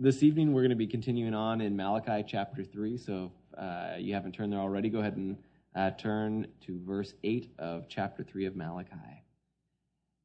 [0.00, 2.96] this evening we're going to be continuing on in Malachi chapter 3.
[2.96, 5.36] So if uh, you haven't turned there already, go ahead and
[5.76, 8.94] uh, turn to verse 8 of chapter 3 of Malachi.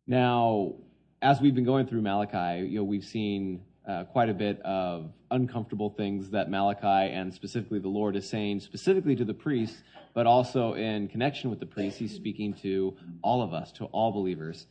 [0.07, 0.75] Now,
[1.21, 5.11] as we've been going through Malachi, you know, we've seen uh, quite a bit of
[5.29, 9.83] uncomfortable things that Malachi and specifically the Lord is saying, specifically to the priests,
[10.13, 11.99] but also in connection with the priests.
[11.99, 14.67] He's speaking to all of us, to all believers.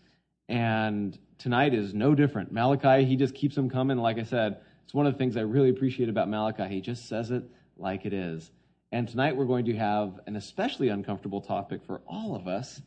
[0.48, 2.52] And tonight is no different.
[2.52, 3.98] Malachi, he just keeps them coming.
[3.98, 6.68] Like I said, it's one of the things I really appreciate about Malachi.
[6.68, 7.44] He just says it
[7.76, 8.50] like it is.
[8.92, 12.80] And tonight we're going to have an especially uncomfortable topic for all of us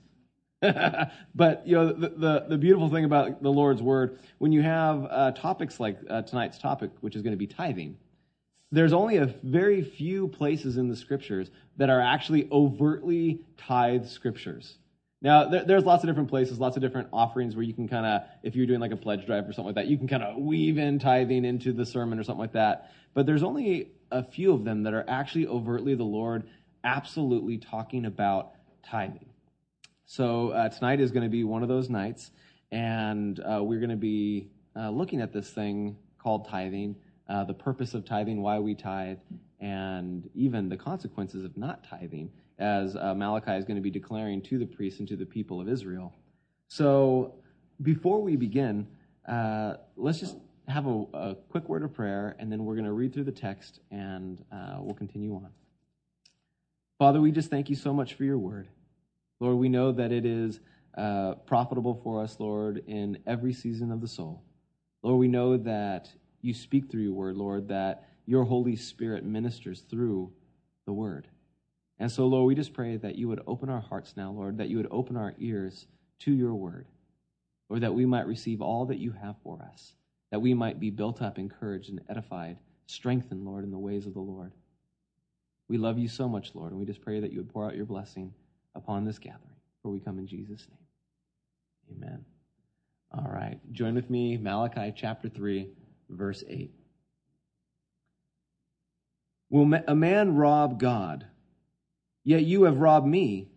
[1.36, 5.08] but you know the, the, the beautiful thing about the Lord's word when you have
[5.10, 7.96] uh, topics like uh, tonight's topic, which is going to be tithing.
[8.72, 14.78] There's only a very few places in the scriptures that are actually overtly tithe scriptures.
[15.22, 18.06] Now, there, there's lots of different places, lots of different offerings where you can kind
[18.06, 20.22] of, if you're doing like a pledge drive or something like that, you can kind
[20.22, 22.92] of weave in tithing into the sermon or something like that.
[23.14, 26.48] But there's only a few of them that are actually overtly the Lord
[26.84, 28.52] absolutely talking about
[28.84, 29.30] tithing.
[30.06, 32.32] So uh, tonight is going to be one of those nights,
[32.72, 36.96] and uh, we're going to be uh, looking at this thing called tithing,
[37.28, 39.18] uh, the purpose of tithing, why we tithe,
[39.60, 44.42] and even the consequences of not tithing, as uh, Malachi is going to be declaring
[44.44, 46.14] to the priests and to the people of Israel.
[46.68, 47.36] So
[47.82, 48.88] before we begin,
[49.28, 52.92] uh, let's just have a, a, quick word of prayer, and then we're going to
[52.92, 54.44] read through the text, and
[54.80, 55.50] we'll continue on.
[57.00, 58.68] Father, we just thank you so much for your word.
[59.40, 60.60] Lord, we know that it is
[60.98, 64.42] uh, profitable for us, Lord, in every season of the soul.
[65.04, 66.10] Lord, we know that
[66.42, 70.32] you speak through your word, Lord, that your Holy Spirit ministers through
[70.86, 71.28] the word.
[72.00, 74.70] And so, Lord, we just pray that you would open our hearts now, Lord, that
[74.70, 75.88] you would open our ears
[76.20, 76.86] to your word,
[77.70, 79.94] Lord, that we might receive all that you have for us,
[80.32, 84.14] that we might be built up, encouraged, and edified, strengthened, Lord, in the ways of
[84.14, 84.52] the Lord.
[85.68, 87.76] We love you so much, Lord, and we just pray that you would pour out
[87.76, 88.34] your blessing
[88.76, 89.42] upon this gathering.
[89.82, 91.98] For we come in Jesus' name.
[91.98, 92.26] Amen.
[93.12, 93.60] All right.
[93.72, 95.70] Join with me, Malachi chapter 3,
[96.10, 96.72] verse 8.
[99.50, 101.26] Will a man rob God?
[102.28, 103.48] Yet you have robbed me.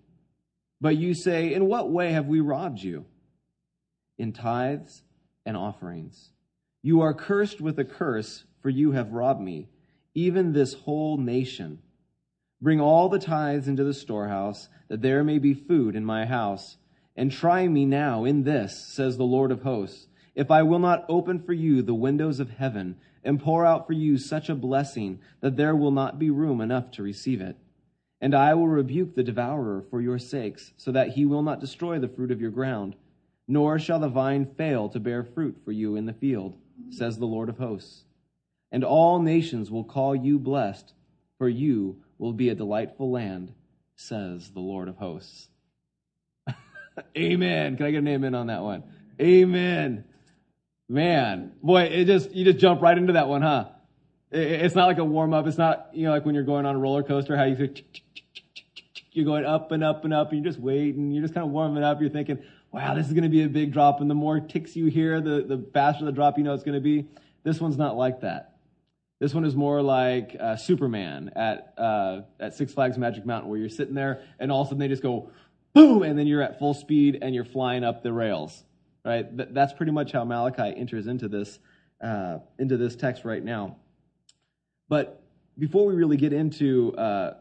[0.81, 3.05] But you say, In what way have we robbed you?
[4.17, 5.03] In tithes
[5.45, 6.31] and offerings.
[6.81, 9.71] You are cursed with a curse, for you have robbed me,
[10.15, 11.81] even this whole nation.
[12.63, 16.77] Bring all the tithes into the storehouse, that there may be food in my house.
[17.17, 20.07] And try me now in this, says the Lord of hosts,
[20.37, 23.95] if I will not open for you the windows of heaven and pour out for
[23.95, 27.57] you such a blessing that there will not be room enough to receive it.
[28.21, 31.99] And I will rebuke the devourer for your sakes, so that he will not destroy
[31.99, 32.95] the fruit of your ground,
[33.49, 36.57] nor shall the vine fail to bear fruit for you in the field,
[36.91, 38.05] says the Lord of hosts.
[38.71, 40.93] And all nations will call you blessed,
[41.39, 43.53] for you will be a delightful land,
[43.97, 45.49] says the Lord of hosts.
[47.17, 47.77] amen.
[47.77, 48.85] Can I get an amen on that one?
[49.21, 50.05] Amen.
[50.89, 53.69] Man, boy, it just, you just jump right into that one, huh?
[54.33, 55.47] It's not like a warm up.
[55.47, 57.75] It's not, you know, like when you're going on a roller coaster, how you
[59.13, 61.11] you're going up and up and up and you're just waiting.
[61.11, 62.01] You're just kind of warming up.
[62.01, 64.01] You're thinking, wow, this is going to be a big drop.
[64.01, 66.77] And the more ticks you hear, the, the faster the drop you know it's going
[66.77, 67.09] to be.
[67.43, 68.57] This one's not like that.
[69.19, 73.59] This one is more like uh, Superman at uh, at Six Flags Magic Mountain, where
[73.59, 75.31] you're sitting there and all of a sudden they just go
[75.75, 78.65] boom, and then you're at full speed and you're flying up the rails.
[79.05, 79.37] Right?
[79.37, 81.59] Th- that's pretty much how Malachi enters into this
[82.01, 83.77] uh, into this text right now.
[84.91, 85.23] But
[85.59, 87.35] before we really get into uh,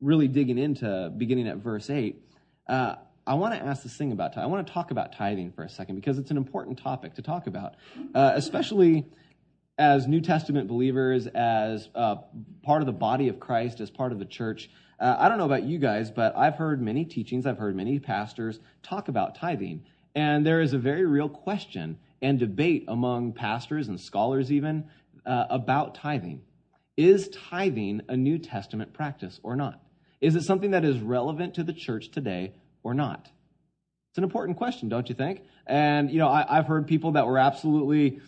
[0.00, 2.24] really digging into beginning at verse eight,
[2.66, 2.96] uh,
[3.26, 4.44] I want to ask this thing about tithing.
[4.44, 7.22] I want to talk about tithing for a second because it's an important topic to
[7.22, 7.74] talk about,
[8.14, 9.06] uh, especially
[9.78, 12.16] as New Testament believers, as uh,
[12.62, 15.46] part of the body of Christ, as part of the church, uh, I don't know
[15.46, 19.84] about you guys, but I've heard many teachings, I've heard many pastors talk about tithing.
[20.14, 24.84] And there is a very real question and debate among pastors and scholars, even,
[25.24, 26.42] uh, about tithing.
[27.00, 29.80] Is tithing a New Testament practice or not?
[30.20, 32.52] Is it something that is relevant to the church today
[32.82, 33.30] or not?
[34.10, 35.40] It's an important question, don't you think?
[35.66, 38.20] And, you know, I, have heard people that were absolutely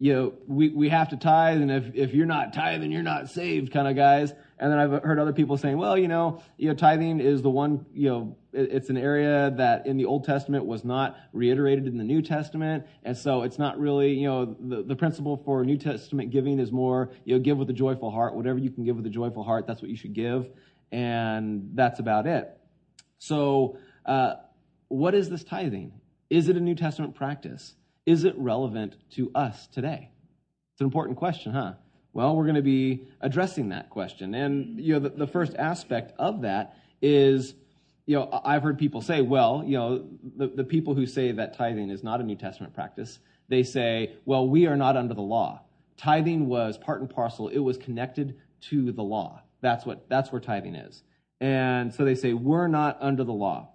[0.00, 3.30] you know, we, we have to tithe, and if, if you're not tithing, you're not
[3.30, 4.32] saved kind of guys.
[4.58, 7.50] And then I've heard other people saying, well, you know, you know, tithing is the
[7.50, 11.98] one, you know, it's an area that in the Old Testament was not reiterated in
[11.98, 12.86] the New Testament.
[13.02, 16.72] And so it's not really, you know, the, the principle for New Testament giving is
[16.72, 18.34] more, you know, give with a joyful heart.
[18.34, 20.48] Whatever you can give with a joyful heart, that's what you should give.
[20.90, 22.56] And that's about it.
[23.18, 24.34] So, uh,
[24.88, 25.92] what is this tithing?
[26.30, 27.74] Is it a New Testament practice?
[28.06, 30.10] is it relevant to us today?
[30.72, 31.72] It's an important question, huh?
[32.16, 34.34] Well, we're going to be addressing that question.
[34.34, 37.52] And, you know, the, the first aspect of that is,
[38.06, 41.58] you know, I've heard people say, well, you know, the, the people who say that
[41.58, 43.18] tithing is not a New Testament practice,
[43.48, 45.60] they say, well, we are not under the law.
[45.98, 48.40] Tithing was part and parcel, it was connected
[48.70, 49.42] to the law.
[49.60, 51.02] That's what that's where tithing is.
[51.42, 53.72] And so they say, we're not under the law.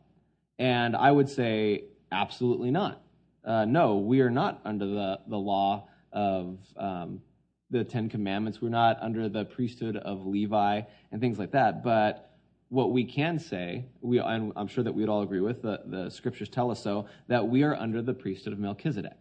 [0.58, 3.04] And I would say, absolutely not.
[3.46, 7.22] Uh, no, we are not under the, the law of um,
[7.72, 8.62] the Ten Commandments.
[8.62, 10.82] We're not under the priesthood of Levi
[11.12, 11.84] and things like that.
[11.84, 12.32] But
[12.70, 16.10] what we can say, we, and I'm sure that we'd all agree with, the, the
[16.10, 19.18] scriptures tell us so, that we are under the priesthood of Melchizedek.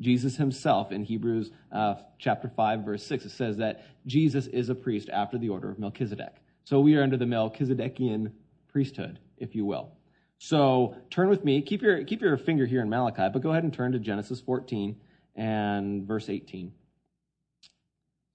[0.00, 4.74] Jesus himself in Hebrews uh, chapter 5, verse 6, it says that Jesus is a
[4.74, 6.34] priest after the order of Melchizedek.
[6.64, 8.32] So we are under the Melchizedekian
[8.68, 9.92] priesthood, if you will.
[10.38, 13.62] So turn with me, keep your, keep your finger here in Malachi, but go ahead
[13.64, 14.96] and turn to Genesis 14
[15.36, 16.72] and verse 18.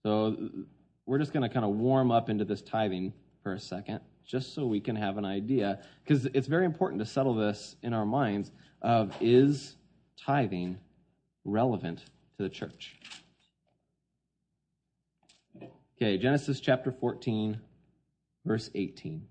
[0.07, 0.37] So
[1.05, 3.11] we're just going to kind of warm up into this tithing
[3.43, 7.05] for a second, just so we can have an idea, because it's very important to
[7.05, 8.49] settle this in our minds
[8.81, 9.75] of is
[10.15, 10.77] tithing
[11.43, 12.05] relevant
[12.37, 12.95] to the church?
[15.97, 17.59] Okay, Genesis chapter 14,
[18.45, 19.27] verse 18.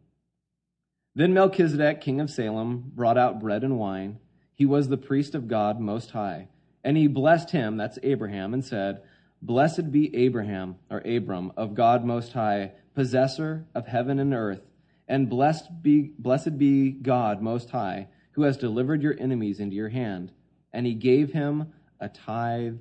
[1.14, 4.19] Then Melchizedek, king of Salem, brought out bread and wine.
[4.56, 6.49] He was the priest of God Most High.
[6.84, 9.00] And he blessed him, that's Abraham, and said,
[9.46, 14.62] Blessed be Abraham, or Abram, of God Most High, possessor of heaven and earth.
[15.06, 19.88] And blessed be, blessed be God Most High, who has delivered your enemies into your
[19.88, 20.32] hand.
[20.72, 22.78] And he gave him a tithe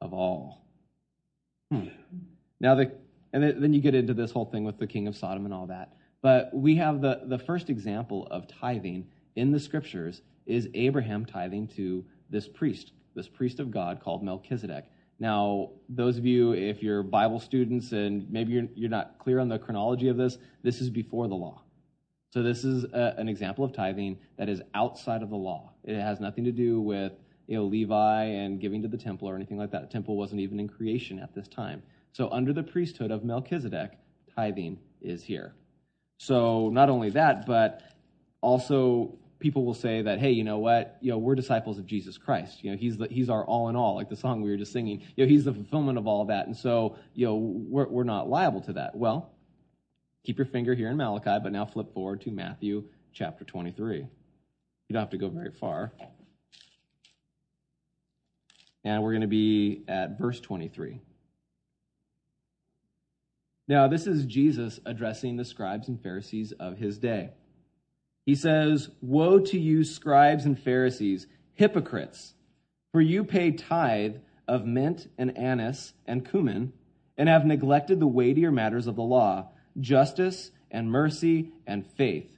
[0.00, 0.64] of all.
[1.72, 1.88] Hmm.
[2.60, 2.92] Now, the,
[3.32, 5.66] and then you get into this whole thing with the king of Sodom and all
[5.66, 5.96] that.
[6.22, 11.66] But we have the, the first example of tithing in the scriptures is Abraham tithing
[11.66, 14.84] to this priest, this priest of God called Melchizedek.
[15.18, 19.48] Now, those of you, if you're Bible students and maybe you're, you're not clear on
[19.48, 21.62] the chronology of this, this is before the law.
[22.30, 25.72] So, this is a, an example of tithing that is outside of the law.
[25.84, 27.12] It has nothing to do with
[27.46, 29.82] you know, Levi and giving to the temple or anything like that.
[29.82, 31.82] The temple wasn't even in creation at this time.
[32.12, 33.92] So, under the priesthood of Melchizedek,
[34.34, 35.54] tithing is here.
[36.18, 37.82] So, not only that, but
[38.40, 40.96] also people will say that, hey, you know what?
[41.00, 42.64] You know, we're disciples of Jesus Christ.
[42.64, 44.72] You know, he's the, he's our all in all, like the song we were just
[44.72, 45.02] singing.
[45.16, 48.28] You know, he's the fulfillment of all that, and so you know, we're we're not
[48.28, 48.96] liable to that.
[48.96, 49.30] Well,
[50.24, 53.98] keep your finger here in Malachi, but now flip forward to Matthew chapter 23.
[53.98, 55.92] You don't have to go very far.
[58.84, 61.00] And we're going to be at verse 23.
[63.68, 67.30] Now, this is Jesus addressing the scribes and Pharisees of his day.
[68.26, 72.34] He says, Woe to you, scribes and Pharisees, hypocrites,
[72.92, 74.16] for you pay tithe
[74.48, 76.72] of mint and anise and cumin,
[77.16, 79.48] and have neglected the weightier matters of the law,
[79.80, 82.30] justice and mercy and faith.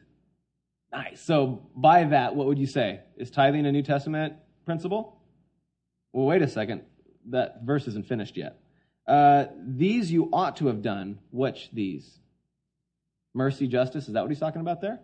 [0.92, 1.20] Nice.
[1.20, 3.00] So, by that, what would you say?
[3.16, 4.34] Is tithing a New Testament
[4.64, 5.20] principle?
[6.12, 6.82] Well, wait a second.
[7.30, 8.60] That verse isn't finished yet.
[9.06, 11.18] Uh, these you ought to have done.
[11.30, 12.18] Which these?
[13.34, 14.06] Mercy, justice.
[14.06, 15.00] Is that what he's talking about there?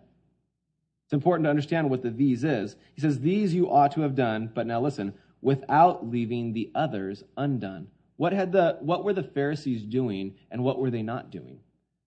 [1.05, 2.75] It's important to understand what the these is.
[2.93, 7.23] He says, These you ought to have done, but now listen, without leaving the others
[7.37, 7.87] undone.
[8.17, 11.59] What, had the, what were the Pharisees doing and what were they not doing?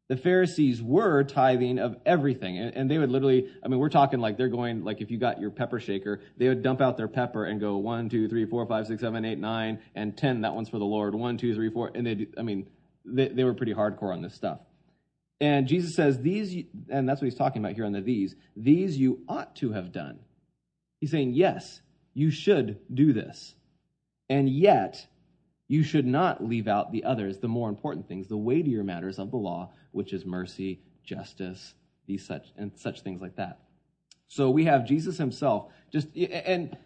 [0.08, 2.58] the Pharisees were tithing of everything.
[2.58, 5.18] And, and, they would literally, I mean, we're talking like they're going, like if you
[5.18, 8.46] got your pepper shaker, they would dump out their pepper and go one, two, three,
[8.46, 10.40] four, five, six, seven, eight, nine, and 10.
[10.40, 11.14] That one's for the Lord.
[11.14, 11.90] One, two, three, four.
[11.94, 12.66] And they, I mean,
[13.04, 14.60] they, they were pretty hardcore on this stuff.
[15.40, 18.98] And Jesus says, these, and that's what he's talking about here on the these, these
[18.98, 20.18] you ought to have done.
[21.00, 21.80] He's saying, yes,
[22.12, 23.54] you should do this.
[24.28, 25.06] And yet,
[25.68, 29.30] you should not leave out the others, the more important things, the weightier matters of
[29.30, 31.74] the law, which is mercy, justice,
[32.06, 33.60] these such and such things like that.
[34.26, 36.76] So we have Jesus himself just and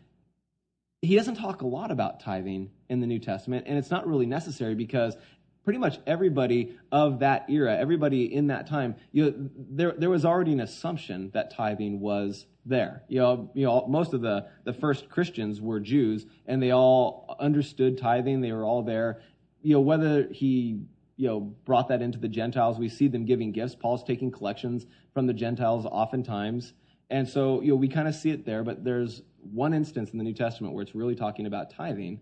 [1.00, 4.26] he doesn't talk a lot about tithing in the New Testament, and it's not really
[4.26, 5.16] necessary because
[5.64, 10.25] pretty much everybody of that era, everybody in that time, you know, there there was
[10.25, 13.02] already an assumption that tithing was there.
[13.09, 17.37] You know, you know, most of the, the first Christians were Jews, and they all
[17.38, 18.40] understood tithing.
[18.40, 19.21] They were all there.
[19.62, 20.81] You know, whether he
[21.16, 23.75] you know brought that into the Gentiles, we see them giving gifts.
[23.75, 26.75] Paul's taking collections from the Gentiles oftentimes,
[27.11, 28.64] and so you know we kind of see it there.
[28.64, 32.21] But there's one instance in the New Testament where it's really talking about tithing,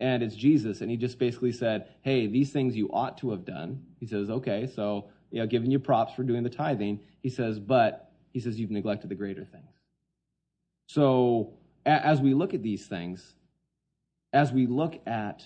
[0.00, 3.44] and it's Jesus, and he just basically said, "Hey, these things you ought to have
[3.44, 7.00] done." He says, "Okay, so." You know, giving you props for doing the tithing.
[7.20, 9.74] He says, but he says you've neglected the greater things.
[10.86, 13.34] So as we look at these things,
[14.32, 15.42] as we look at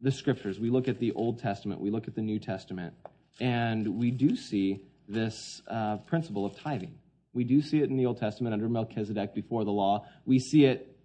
[0.00, 2.94] the scriptures, we look at the Old Testament, we look at the New Testament,
[3.40, 6.94] and we do see this uh, principle of tithing.
[7.32, 10.04] We do see it in the Old Testament under Melchizedek before the law.
[10.26, 10.96] We see it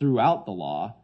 [0.00, 0.96] throughout the law.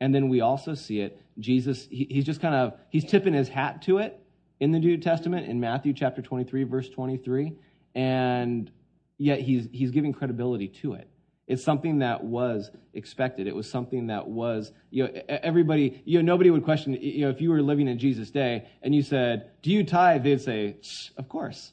[0.00, 3.48] And then we also see it, Jesus, he, he's just kind of, he's tipping his
[3.48, 4.20] hat to it
[4.60, 7.52] in the New Testament in Matthew chapter 23, verse 23.
[7.94, 8.70] And
[9.18, 11.08] yet he's, he's giving credibility to it.
[11.46, 13.46] It's something that was expected.
[13.46, 17.30] It was something that was, you know, everybody, you know, nobody would question, you know,
[17.30, 20.24] if you were living in Jesus' day and you said, Do you tithe?
[20.24, 20.76] They'd say,
[21.18, 21.72] Of course.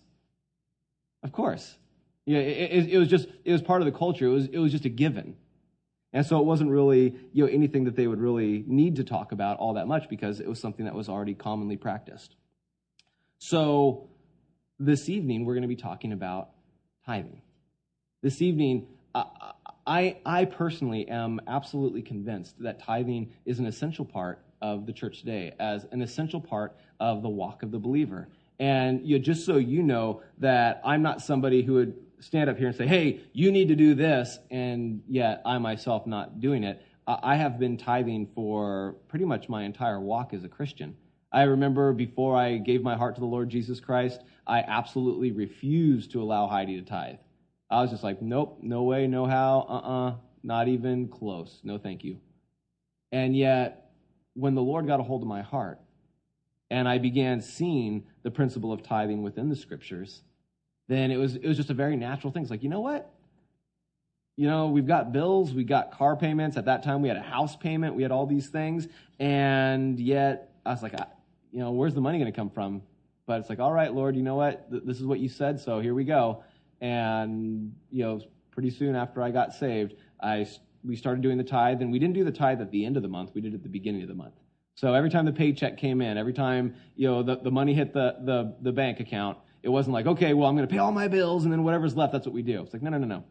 [1.23, 1.77] Of course.
[2.25, 4.25] Yeah, it, it, it, was just, it was part of the culture.
[4.25, 5.35] It was, it was just a given.
[6.13, 9.31] And so it wasn't really, you know, anything that they would really need to talk
[9.31, 12.35] about all that much because it was something that was already commonly practiced.
[13.37, 14.09] So
[14.77, 16.49] this evening, we're going to be talking about
[17.05, 17.41] tithing.
[18.21, 18.87] This evening,
[19.87, 25.19] I, I personally am absolutely convinced that tithing is an essential part of the church
[25.19, 28.27] today, as an essential part of the walk of the believer.
[28.59, 32.57] And you know, just so you know that I'm not somebody who would stand up
[32.57, 36.63] here and say, hey, you need to do this, and yet I myself not doing
[36.63, 36.81] it.
[37.07, 40.95] I have been tithing for pretty much my entire walk as a Christian.
[41.31, 46.11] I remember before I gave my heart to the Lord Jesus Christ, I absolutely refused
[46.11, 47.17] to allow Heidi to tithe.
[47.69, 51.59] I was just like, nope, no way, no how, uh uh-uh, uh, not even close.
[51.63, 52.19] No, thank you.
[53.11, 53.91] And yet,
[54.33, 55.79] when the Lord got a hold of my heart
[56.69, 60.23] and I began seeing the principle of tithing within the scriptures,
[60.91, 62.41] then it was, it was just a very natural thing.
[62.41, 63.09] It's like, you know what?
[64.35, 66.57] You know, we've got bills, we got car payments.
[66.57, 68.87] At that time, we had a house payment, we had all these things.
[69.19, 71.05] And yet, I was like, I,
[71.51, 72.81] you know, where's the money going to come from?
[73.25, 74.67] But it's like, all right, Lord, you know what?
[74.69, 76.43] This is what you said, so here we go.
[76.81, 78.21] And, you know,
[78.51, 80.47] pretty soon after I got saved, I,
[80.83, 83.03] we started doing the tithe, and we didn't do the tithe at the end of
[83.03, 84.33] the month, we did it at the beginning of the month.
[84.75, 87.93] So every time the paycheck came in, every time, you know, the, the money hit
[87.93, 90.91] the, the, the bank account, it wasn't like, okay, well, I'm going to pay all
[90.91, 92.61] my bills, and then whatever's left, that's what we do.
[92.61, 93.23] It's like, no, no, no, no.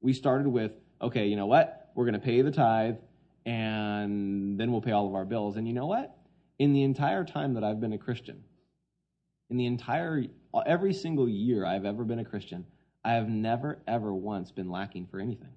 [0.00, 1.90] We started with, okay, you know what?
[1.94, 2.96] We're going to pay the tithe,
[3.44, 5.56] and then we'll pay all of our bills.
[5.56, 6.16] And you know what?
[6.58, 8.42] In the entire time that I've been a Christian,
[9.50, 10.24] in the entire,
[10.66, 12.66] every single year I've ever been a Christian,
[13.04, 15.52] I have never, ever once been lacking for anything.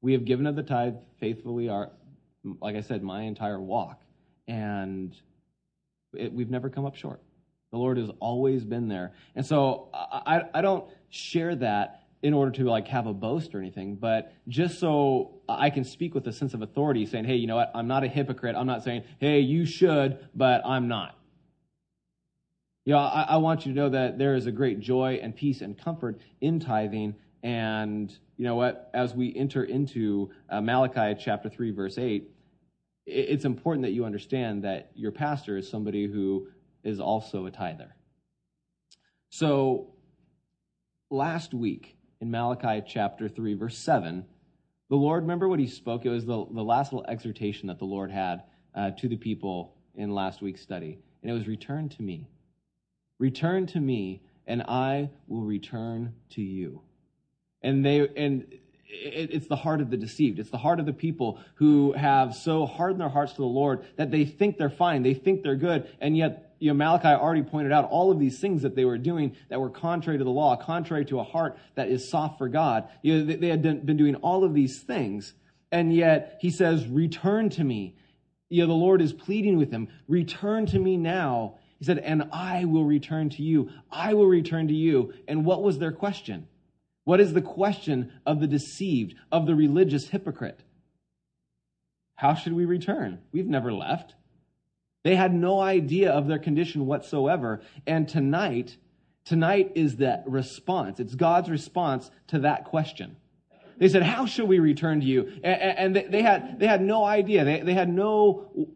[0.00, 1.90] We have given of the tithe faithfully, our,
[2.60, 4.00] like I said, my entire walk,
[4.46, 5.14] and
[6.14, 7.20] it, we've never come up short.
[7.70, 9.12] The Lord has always been there.
[9.34, 13.58] And so I, I don't share that in order to like have a boast or
[13.58, 17.46] anything, but just so I can speak with a sense of authority saying, hey, you
[17.46, 17.70] know what?
[17.74, 18.56] I'm not a hypocrite.
[18.56, 21.16] I'm not saying, hey, you should, but I'm not.
[22.84, 25.36] You know, I, I want you to know that there is a great joy and
[25.36, 27.14] peace and comfort in tithing.
[27.42, 28.90] And you know what?
[28.94, 32.28] As we enter into uh, Malachi chapter 3, verse 8,
[33.06, 36.48] it's important that you understand that your pastor is somebody who
[36.84, 37.94] is also a tither.
[39.30, 39.94] So,
[41.10, 44.24] last week in Malachi chapter 3, verse 7,
[44.88, 46.06] the Lord, remember what he spoke?
[46.06, 48.44] It was the, the last little exhortation that the Lord had
[48.74, 50.98] uh, to the people in last week's study.
[51.22, 52.28] And it was return to me.
[53.18, 56.82] Return to me, and I will return to you.
[57.60, 58.46] And they and
[58.90, 60.38] it's the heart of the deceived.
[60.38, 63.84] It's the heart of the people who have so hardened their hearts to the Lord
[63.96, 67.42] that they think they're fine, they think they're good, and yet you know, Malachi already
[67.42, 70.30] pointed out all of these things that they were doing that were contrary to the
[70.30, 72.88] law, contrary to a heart that is soft for God.
[73.02, 75.34] You know, they had been doing all of these things,
[75.70, 77.96] and yet he says, "Return to me."
[78.50, 82.24] You know, the Lord is pleading with them, "Return to me now." He said, and
[82.32, 83.70] I will return to you.
[83.88, 85.12] I will return to you.
[85.28, 86.48] And what was their question?
[87.04, 90.64] What is the question of the deceived, of the religious hypocrite?
[92.16, 93.20] How should we return?
[93.30, 94.16] We've never left.
[95.04, 97.62] They had no idea of their condition whatsoever.
[97.86, 98.76] And tonight,
[99.24, 101.00] tonight is the response.
[101.00, 103.16] It's God's response to that question.
[103.78, 105.40] They said, How shall we return to you?
[105.42, 107.44] And, they, had, they had no idea.
[107.44, 108.68] They, they had no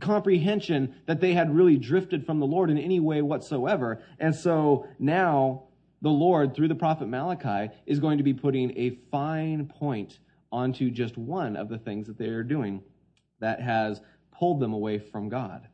[0.00, 4.02] comprehension that they had really drifted from the Lord in any way whatsoever.
[4.18, 5.64] And so now
[6.02, 10.18] the Lord, through the prophet Malachi, is going to be putting a fine point
[10.50, 12.82] onto just one of the things that they are doing
[13.40, 14.00] that has
[14.38, 15.66] pulled them away from God.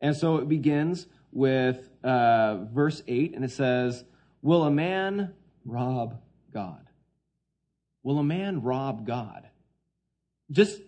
[0.00, 4.04] And so it begins with uh, verse 8, and it says,
[4.42, 5.34] Will a man
[5.64, 6.20] rob
[6.52, 6.84] God?
[8.02, 9.48] Will a man rob God?
[10.50, 10.80] Just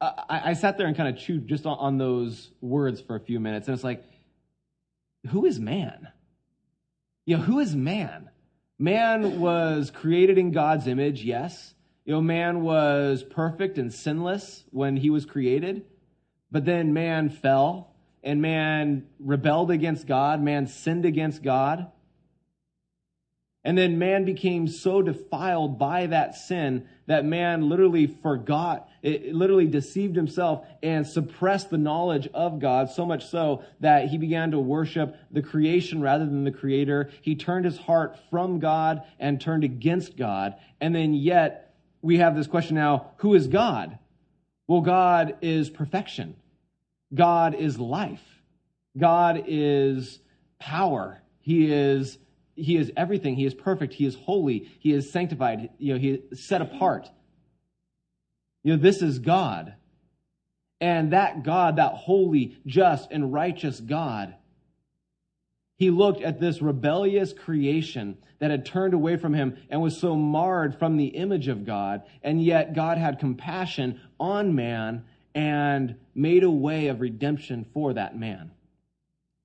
[0.00, 3.20] I, I sat there and kind of chewed just on, on those words for a
[3.20, 4.04] few minutes, and it's like,
[5.28, 6.08] who is man?
[7.26, 8.30] You know, who is man?
[8.78, 11.74] Man was created in God's image, yes.
[12.04, 15.84] You know, man was perfect and sinless when he was created.
[16.50, 17.90] But then man fell
[18.22, 21.90] and man rebelled against God, man sinned against God.
[23.64, 29.66] And then man became so defiled by that sin that man literally forgot, it literally
[29.66, 34.58] deceived himself and suppressed the knowledge of God so much so that he began to
[34.58, 37.10] worship the creation rather than the creator.
[37.20, 40.54] He turned his heart from God and turned against God.
[40.80, 43.98] And then yet we have this question now, who is God?
[44.68, 46.36] Well, God is perfection.
[47.12, 48.22] God is life.
[48.96, 50.20] God is
[50.60, 51.22] power.
[51.40, 52.18] He is
[52.54, 53.36] he is everything.
[53.36, 53.94] He is perfect.
[53.94, 54.68] He is holy.
[54.80, 55.70] He is sanctified.
[55.78, 57.08] You know, he is set apart.
[58.64, 59.74] You know, this is God.
[60.80, 64.34] And that God, that holy, just, and righteous God,
[65.78, 70.14] he looked at this rebellious creation that had turned away from him and was so
[70.14, 72.02] marred from the image of God.
[72.22, 75.04] And yet God had compassion on man
[75.34, 78.50] and made a way of redemption for that man.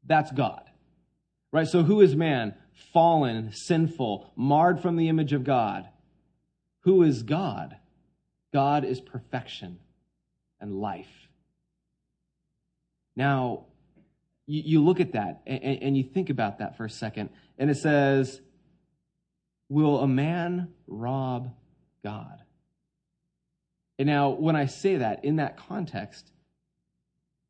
[0.06, 0.64] That's God.
[1.52, 1.68] Right?
[1.68, 2.56] So who is man?
[2.74, 5.88] fallen, sinful, marred from the image of God.
[6.82, 7.78] Who is God?
[8.52, 9.80] God is perfection
[10.60, 11.30] and life.
[13.16, 13.66] Now,
[14.48, 17.70] you, you look at that and, and you think about that for a second, and
[17.70, 18.42] it says,
[19.70, 21.54] Will a man rob
[22.04, 22.42] God?
[23.98, 26.32] And now, when I say that in that context,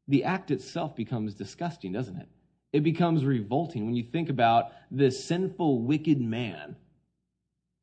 [0.08, 2.28] the act itself becomes disgusting, doesn't it?
[2.74, 6.76] it becomes revolting when you think about this sinful, wicked man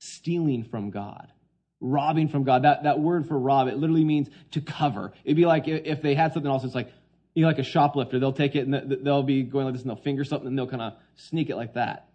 [0.00, 1.32] stealing from God,
[1.80, 2.64] robbing from God.
[2.64, 5.12] That, that word for rob, it literally means to cover.
[5.24, 6.92] It'd be like if they had something else, it's like,
[7.40, 8.18] you know, like a shoplifter.
[8.18, 10.66] They'll take it and they'll be going like this and they'll finger something and they'll
[10.66, 12.11] kind of sneak it like that.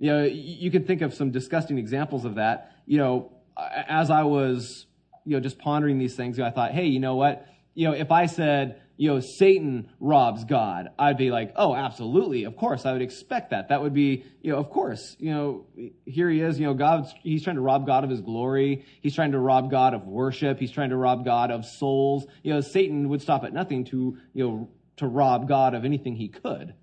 [0.00, 2.72] You know, you can think of some disgusting examples of that.
[2.84, 4.86] You know, as I was,
[5.24, 7.46] you know, just pondering these things, I thought, hey, you know what?
[7.74, 12.42] You know, if I said, you know, Satan robs God, I'd be like, oh, absolutely.
[12.44, 12.84] Of course.
[12.84, 13.68] I would expect that.
[13.68, 15.66] That would be, you know, of course, you know,
[16.04, 18.84] here he is, you know, God's, he's trying to rob God of his glory.
[19.00, 20.58] He's trying to rob God of worship.
[20.58, 22.26] He's trying to rob God of souls.
[22.42, 26.16] You know, Satan would stop at nothing to, you know, to rob God of anything
[26.16, 26.74] he could.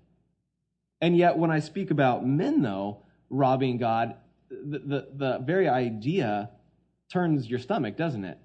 [1.02, 4.14] And yet when I speak about men, though, robbing God,
[4.48, 6.48] the, the, the very idea
[7.12, 8.38] turns your stomach, doesn't it?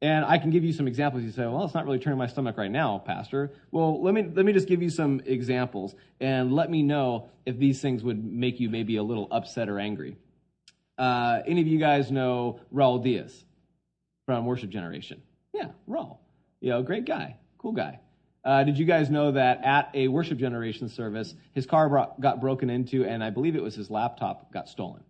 [0.00, 1.24] And I can give you some examples.
[1.24, 3.50] You say, well, it's not really turning my stomach right now, Pastor.
[3.72, 7.58] Well, let me, let me just give you some examples and let me know if
[7.58, 10.16] these things would make you maybe a little upset or angry.
[10.96, 13.44] Uh, any of you guys know Raul Diaz
[14.26, 15.20] from Worship Generation?
[15.52, 16.18] Yeah, Raul.
[16.60, 17.98] You know, great guy, cool guy.
[18.44, 22.70] Uh, did you guys know that at a Worship Generation service, his car got broken
[22.70, 25.02] into, and I believe it was his laptop got stolen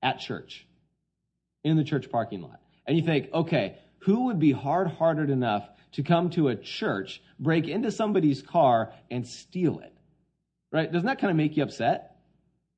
[0.00, 0.66] at church,
[1.64, 2.60] in the church parking lot?
[2.88, 7.22] And you think, okay, who would be hard hearted enough to come to a church,
[7.38, 9.92] break into somebody's car, and steal it?
[10.72, 10.90] Right?
[10.90, 12.16] Doesn't that kind of make you upset?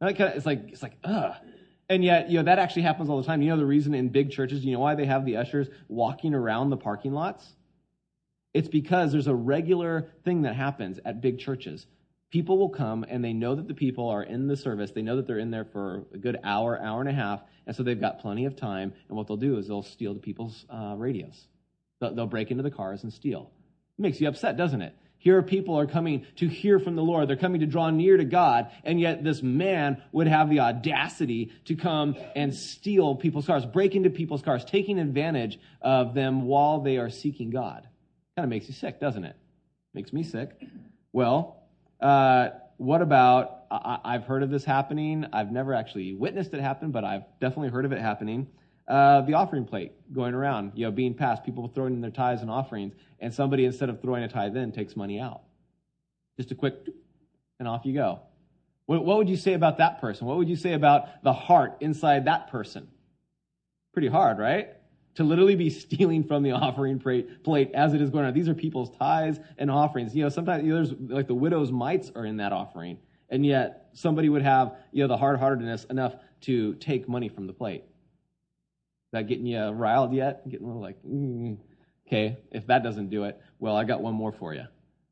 [0.02, 1.34] it's like, it's like, ugh.
[1.88, 3.40] And yet, you know, that actually happens all the time.
[3.40, 6.34] You know the reason in big churches, you know why they have the ushers walking
[6.34, 7.46] around the parking lots?
[8.52, 11.86] It's because there's a regular thing that happens at big churches
[12.30, 14.92] people will come and they know that the people are in the service.
[14.92, 17.74] They know that they're in there for a good hour, hour and a half, and
[17.74, 18.92] so they've got plenty of time.
[19.08, 21.46] And what they'll do is they'll steal the people's uh, radios.
[22.00, 23.50] They'll, they'll break into the cars and steal.
[23.98, 24.94] It makes you upset, doesn't it?
[25.18, 27.28] Here, people are coming to hear from the Lord.
[27.28, 31.52] They're coming to draw near to God, and yet this man would have the audacity
[31.66, 36.80] to come and steal people's cars, break into people's cars, taking advantage of them while
[36.80, 37.86] they are seeking God.
[38.34, 39.36] Kind of makes you sick, doesn't it?
[39.92, 40.58] Makes me sick.
[41.12, 41.59] Well,
[42.00, 45.26] uh, what about, I, have heard of this happening.
[45.32, 48.46] I've never actually witnessed it happen, but I've definitely heard of it happening.
[48.88, 52.42] Uh, the offering plate going around, you know, being passed, people throwing in their tithes
[52.42, 55.42] and offerings, and somebody, instead of throwing a tithe in, takes money out.
[56.36, 56.74] Just a quick,
[57.58, 58.20] and off you go.
[58.86, 60.26] What, what would you say about that person?
[60.26, 62.88] What would you say about the heart inside that person?
[63.92, 64.70] Pretty hard, right?
[65.14, 68.34] To literally be stealing from the offering plate as it is going on.
[68.34, 70.14] These are people's tithes and offerings.
[70.14, 73.44] You know, sometimes you know, there's like the widow's mites are in that offering, and
[73.44, 77.84] yet somebody would have you know the hard-heartedness enough to take money from the plate.
[79.10, 80.48] Is that getting you riled yet?
[80.48, 81.58] Getting a little like, mm.
[82.06, 84.64] okay, if that doesn't do it, well, I got one more for you.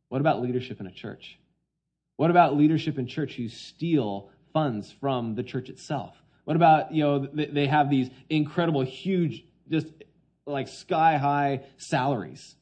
[0.08, 1.38] What about leadership in a church?
[2.16, 6.14] What about leadership in church who steal funds from the church itself?
[6.44, 9.86] What about, you know, they have these incredible, huge just
[10.46, 12.56] like sky high salaries?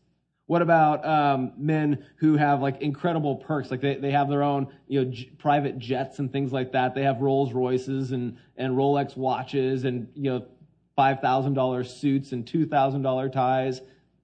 [0.46, 3.70] What about um, men who have like incredible perks?
[3.70, 6.94] Like they, they have their own you know j- private jets and things like that.
[6.94, 10.46] They have Rolls Royces and and Rolex watches and you know
[10.94, 13.80] five thousand dollar suits and two thousand dollar ties.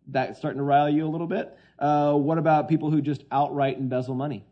[0.07, 1.57] That's starting to rile you a little bit.
[1.79, 4.45] Uh, what about people who just outright embezzle money?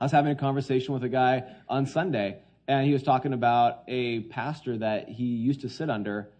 [0.00, 3.82] I was having a conversation with a guy on Sunday, and he was talking about
[3.88, 6.30] a pastor that he used to sit under.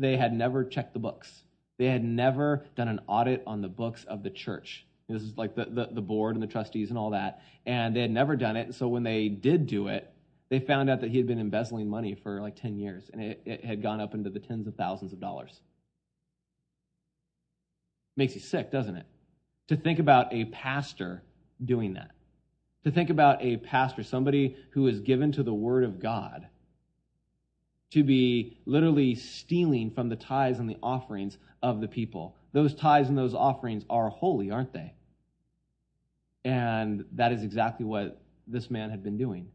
[0.00, 1.42] They had never checked the books.
[1.78, 4.86] They had never done an audit on the books of the church.
[5.08, 7.42] This is like the, the, the board and the trustees and all that.
[7.66, 8.74] And they had never done it.
[8.74, 10.10] So when they did do it,
[10.48, 13.42] they found out that he had been embezzling money for like 10 years, and it,
[13.44, 15.60] it had gone up into the tens of thousands of dollars.
[18.16, 19.06] Makes you sick, doesn't it?
[19.68, 21.22] To think about a pastor
[21.64, 22.10] doing that.
[22.84, 26.48] To think about a pastor, somebody who is given to the Word of God,
[27.90, 32.36] to be literally stealing from the tithes and the offerings of the people.
[32.52, 34.94] Those tithes and those offerings are holy, aren't they?
[36.44, 39.48] And that is exactly what this man had been doing.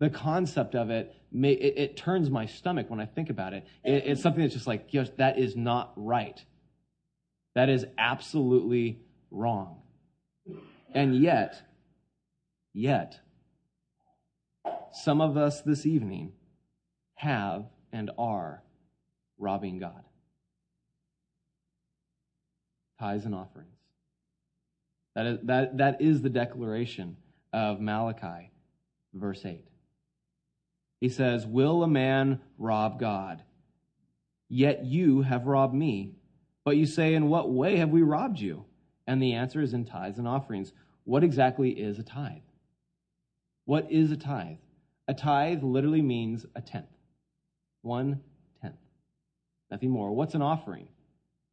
[0.00, 3.66] The concept of it, may, it, it, turns my stomach when I think about it.
[3.84, 4.22] it it's mm-hmm.
[4.22, 6.42] something that's just like, yes, that is not right.
[7.54, 9.82] That is absolutely wrong.
[10.94, 11.60] And yet,
[12.72, 13.18] yet,
[14.92, 16.32] some of us this evening
[17.18, 18.62] have and are
[19.38, 20.04] robbing God.
[23.00, 23.76] Tithes and offerings.
[25.16, 27.16] That is, that, that is the declaration
[27.52, 28.52] of Malachi,
[29.12, 29.64] verse 8.
[31.00, 33.42] He says, Will a man rob God?
[34.48, 36.14] Yet you have robbed me.
[36.64, 38.64] But you say, In what way have we robbed you?
[39.08, 40.72] And the answer is in tithes and offerings.
[41.02, 42.42] What exactly is a tithe?
[43.64, 44.58] What is a tithe?
[45.08, 46.86] A tithe literally means a tenth.
[47.82, 48.20] One
[48.62, 48.74] tenth.
[49.70, 50.12] Nothing more.
[50.12, 50.88] What's an offering?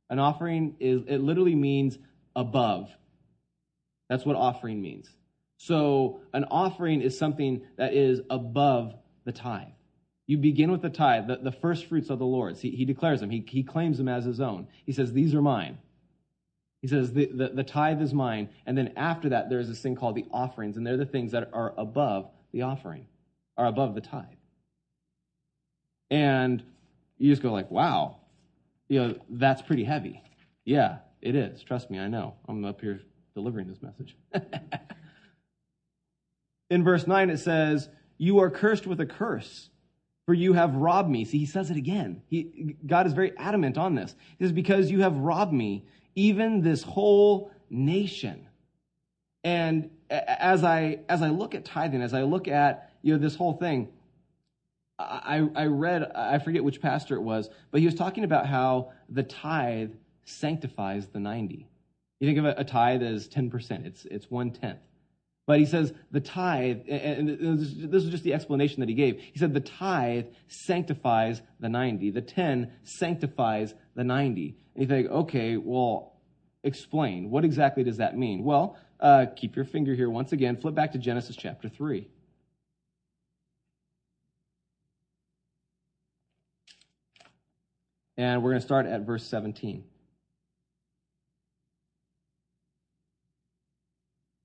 [0.10, 1.98] An offering is, it literally means
[2.36, 2.90] above.
[4.10, 5.10] That's what offering means.
[5.58, 8.94] So an offering is something that is above
[9.26, 9.68] the tithe.
[10.28, 12.60] You begin with the tithe, the, the first fruits of the Lord's.
[12.60, 14.68] He, he declares them, he, he claims them as his own.
[14.86, 15.78] He says, These are mine.
[16.86, 18.50] He says, the, the, the tithe is mine.
[18.68, 21.50] And then after that, there's this thing called the offerings, and they're the things that
[21.52, 23.08] are above the offering,
[23.58, 24.26] are above the tithe.
[26.10, 26.64] And
[27.18, 28.18] you just go like, wow,
[28.88, 30.22] you know, that's pretty heavy.
[30.64, 31.64] Yeah, it is.
[31.64, 32.36] Trust me, I know.
[32.48, 33.02] I'm up here
[33.34, 34.16] delivering this message.
[36.70, 39.70] In verse 9, it says, You are cursed with a curse,
[40.26, 41.26] for you have robbed me.
[41.26, 42.22] See, he says it again.
[42.28, 44.16] He, God is very adamant on this.
[44.38, 48.48] He says, Because you have robbed me, even this whole nation.
[49.44, 53.36] And as I as I look at tithing, as I look at you know this
[53.36, 53.90] whole thing,
[54.98, 58.92] I, I read, I forget which pastor it was, but he was talking about how
[59.10, 59.92] the tithe
[60.24, 61.68] sanctifies the 90.
[62.20, 64.80] You think of a, a tithe as 10%, it's, it's one tenth.
[65.48, 69.20] But he says the tithe, and this is just the explanation that he gave.
[69.20, 72.12] He said the tithe sanctifies the 90.
[72.12, 74.58] The 10 sanctifies the 90.
[74.74, 76.14] And you think, okay, well,
[76.64, 77.30] explain.
[77.30, 78.44] What exactly does that mean?
[78.44, 80.58] Well, uh, keep your finger here once again.
[80.58, 82.08] Flip back to Genesis chapter 3.
[88.18, 89.84] And we're going to start at verse 17.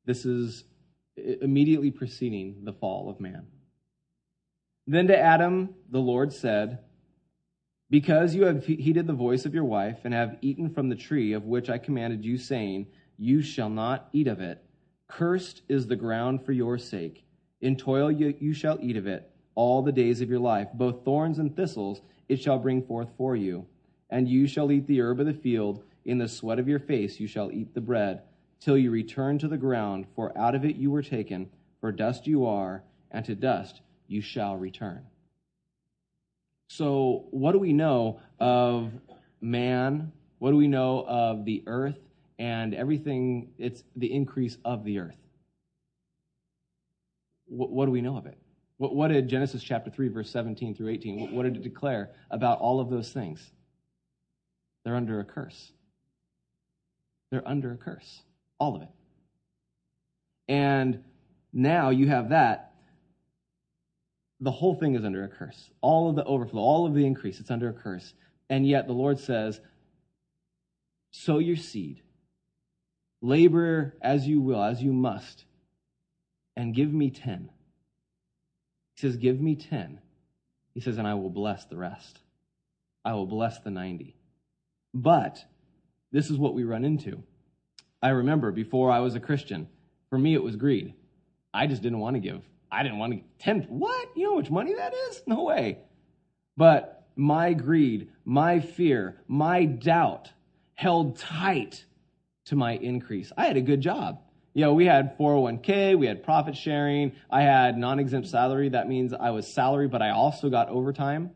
[0.07, 0.65] This is
[1.17, 3.47] immediately preceding the fall of man.
[4.87, 6.81] Then to Adam the Lord said,
[7.91, 11.33] Because you have heeded the voice of your wife and have eaten from the tree
[11.33, 14.65] of which I commanded you, saying, You shall not eat of it,
[15.07, 17.25] cursed is the ground for your sake.
[17.61, 20.69] In toil you, you shall eat of it all the days of your life.
[20.75, 23.67] Both thorns and thistles it shall bring forth for you.
[24.09, 25.83] And you shall eat the herb of the field.
[26.05, 28.23] In the sweat of your face you shall eat the bread,
[28.61, 32.29] till you return to the ground, for out of it you were taken, for dust
[32.29, 35.05] you are, and to dust you shall return.
[36.69, 38.93] So, what do we know of
[39.41, 40.13] man?
[40.39, 41.99] What do we know of the earth
[42.39, 43.51] and everything?
[43.59, 45.19] It's the increase of the earth.
[47.47, 48.39] What, what do we know of it?
[48.81, 52.81] What, did Genesis chapter 3, verse 17 through 18, what did it declare about all
[52.81, 53.51] of those things?
[54.85, 55.73] They're under a curse.
[57.31, 58.23] They're under a curse.
[58.59, 58.89] All of it.
[60.49, 61.05] And
[61.53, 62.73] now you have that.
[64.41, 65.71] The whole thing is under a curse.
[65.83, 68.15] All of the overflow, all of the increase, it's under a curse.
[68.49, 69.61] And yet the Lord says,
[71.11, 72.01] sow your seed,
[73.21, 75.45] labor as you will, as you must,
[76.57, 77.51] and give me 10.
[79.01, 79.99] He says, Give me 10.
[80.75, 82.21] He says, and I will bless the rest.
[83.03, 84.15] I will bless the 90.
[84.93, 85.43] But
[86.13, 87.23] this is what we run into.
[88.03, 89.69] I remember before I was a Christian,
[90.11, 90.93] for me it was greed.
[91.55, 92.43] I just didn't want to give.
[92.71, 93.63] I didn't want to ten.
[93.71, 94.11] What?
[94.17, 95.23] You know how much money that is?
[95.27, 95.79] No way.
[96.59, 100.31] But my greed, my fear, my doubt
[100.75, 101.87] held tight
[102.47, 103.33] to my increase.
[103.35, 104.21] I had a good job.
[104.53, 108.71] You know, we had 401k, we had profit sharing, I had non exempt salary.
[108.71, 111.31] That means I was salary, but I also got overtime.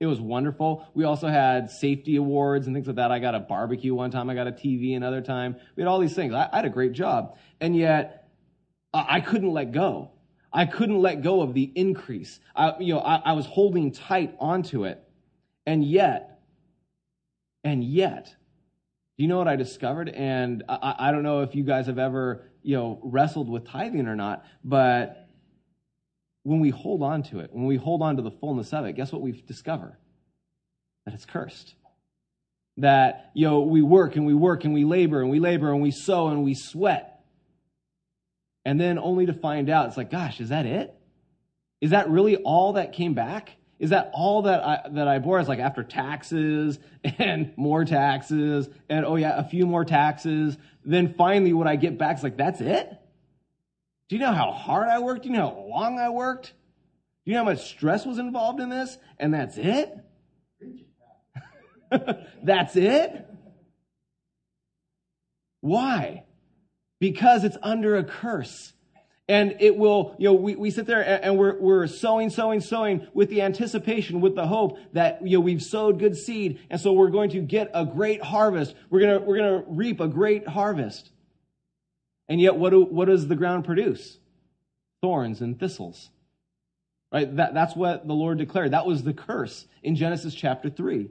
[0.00, 0.86] It was wonderful.
[0.92, 3.10] We also had safety awards and things like that.
[3.10, 5.56] I got a barbecue one time, I got a TV another time.
[5.76, 6.34] We had all these things.
[6.34, 7.38] I, I had a great job.
[7.60, 8.28] And yet,
[8.92, 10.10] I couldn't let go.
[10.52, 12.38] I couldn't let go of the increase.
[12.54, 15.02] I, you know, I, I was holding tight onto it.
[15.66, 16.40] And yet,
[17.64, 18.34] and yet,
[19.16, 20.08] you know what I discovered?
[20.08, 24.06] And I, I, don't know if you guys have ever, you know, wrestled with tithing
[24.06, 25.28] or not, but
[26.42, 28.94] when we hold on to it, when we hold on to the fullness of it,
[28.94, 29.98] guess what we discover?
[31.06, 31.74] That it's cursed.
[32.78, 35.80] That, you know, we work and we work and we labor and we labor and
[35.80, 37.24] we sow and we sweat.
[38.64, 40.94] And then only to find out, it's like, gosh, is that it?
[41.80, 43.56] Is that really all that came back?
[43.84, 45.38] Is that all that I, that I bore?
[45.38, 46.78] Is like after taxes
[47.18, 50.56] and more taxes and oh yeah, a few more taxes.
[50.86, 52.88] Then finally what I get back is like, that's it?
[54.08, 55.24] Do you know how hard I worked?
[55.24, 56.54] Do you know how long I worked?
[57.26, 58.96] Do you know how much stress was involved in this?
[59.18, 59.94] And that's it?
[62.42, 63.26] that's it?
[65.60, 66.24] Why?
[67.00, 68.72] Because it's under a curse.
[69.26, 72.60] And it will, you know, we, we sit there and, and we're, we're sowing, sowing,
[72.60, 76.60] sowing with the anticipation, with the hope that, you know, we've sowed good seed.
[76.68, 78.74] And so we're going to get a great harvest.
[78.90, 81.10] We're going to, we're going to reap a great harvest.
[82.28, 84.18] And yet, what, do, what does the ground produce?
[85.00, 86.10] Thorns and thistles.
[87.10, 87.34] Right?
[87.36, 88.72] That, that's what the Lord declared.
[88.72, 91.08] That was the curse in Genesis chapter 3.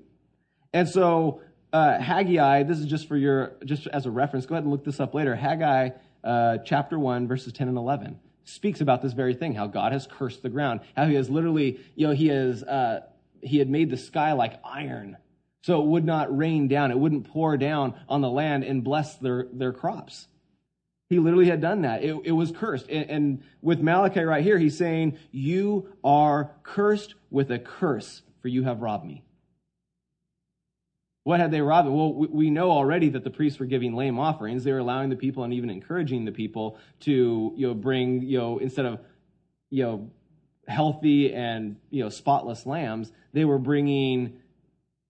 [0.72, 4.64] And so, uh, Haggai, this is just for your, just as a reference, go ahead
[4.64, 5.36] and look this up later.
[5.36, 5.90] Haggai
[6.24, 10.08] uh, chapter 1, verses 10 and 11 speaks about this very thing, how God has
[10.08, 13.02] cursed the ground, how he has literally, you know, he has, uh,
[13.42, 15.18] he had made the sky like iron.
[15.62, 16.92] So it would not rain down.
[16.92, 20.28] It wouldn't pour down on the land and bless their, their crops.
[21.10, 22.04] He literally had done that.
[22.04, 22.90] It, it was cursed.
[22.90, 28.48] And, and with Malachi right here, he's saying, You are cursed with a curse, for
[28.50, 29.24] you have robbed me.
[31.24, 31.88] What had they robbed?
[31.88, 34.66] Well, we know already that the priests were giving lame offerings.
[34.66, 38.38] They were allowing the people and even encouraging the people to, you know, bring, you
[38.38, 39.00] know, instead of,
[39.70, 40.12] you know,
[40.68, 44.34] healthy and, you know, spotless lambs, they were bringing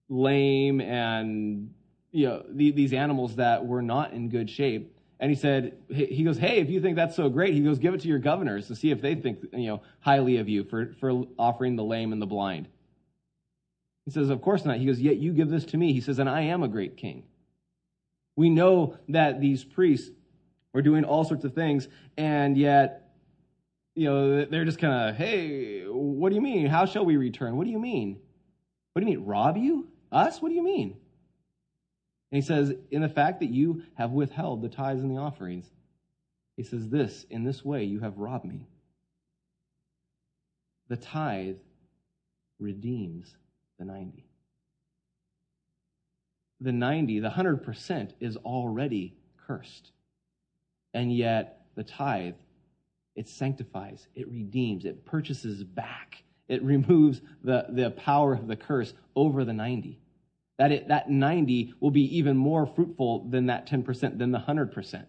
[0.08, 1.74] lame and,
[2.12, 4.96] you know, these animals that were not in good shape.
[5.20, 7.94] And he said, he goes, hey, if you think that's so great, he goes, give
[7.94, 10.94] it to your governors to see if they think, you know, highly of you for,
[11.00, 12.68] for offering the lame and the blind.
[14.06, 14.78] He says, Of course not.
[14.78, 15.94] He goes, Yet you give this to me.
[15.94, 17.24] He says, And I am a great king.
[18.36, 20.10] We know that these priests
[20.74, 21.88] were doing all sorts of things,
[22.18, 23.12] and yet,
[23.96, 26.66] you know, they're just kind of, Hey, what do you mean?
[26.68, 27.58] How shall we return?
[27.58, 28.20] What do you mean?
[28.94, 29.26] What do you mean?
[29.26, 29.88] Rob you?
[30.12, 30.42] Us?
[30.42, 30.98] What do you mean?
[32.32, 35.70] And he says, In the fact that you have withheld the tithes and the offerings,
[36.58, 38.68] he says, This, in this way, you have robbed me.
[40.90, 41.58] The tithe
[42.60, 43.36] redeems
[43.80, 44.26] the 90.
[46.62, 49.16] The 90, the 100% is already
[49.48, 49.92] cursed.
[50.94, 52.36] And yet, the tithe,
[53.16, 58.94] it sanctifies, it redeems, it purchases back, it removes the, the power of the curse
[59.16, 60.00] over the 90.
[60.60, 65.06] That, it, that 90 will be even more fruitful than that 10%, than the 100%.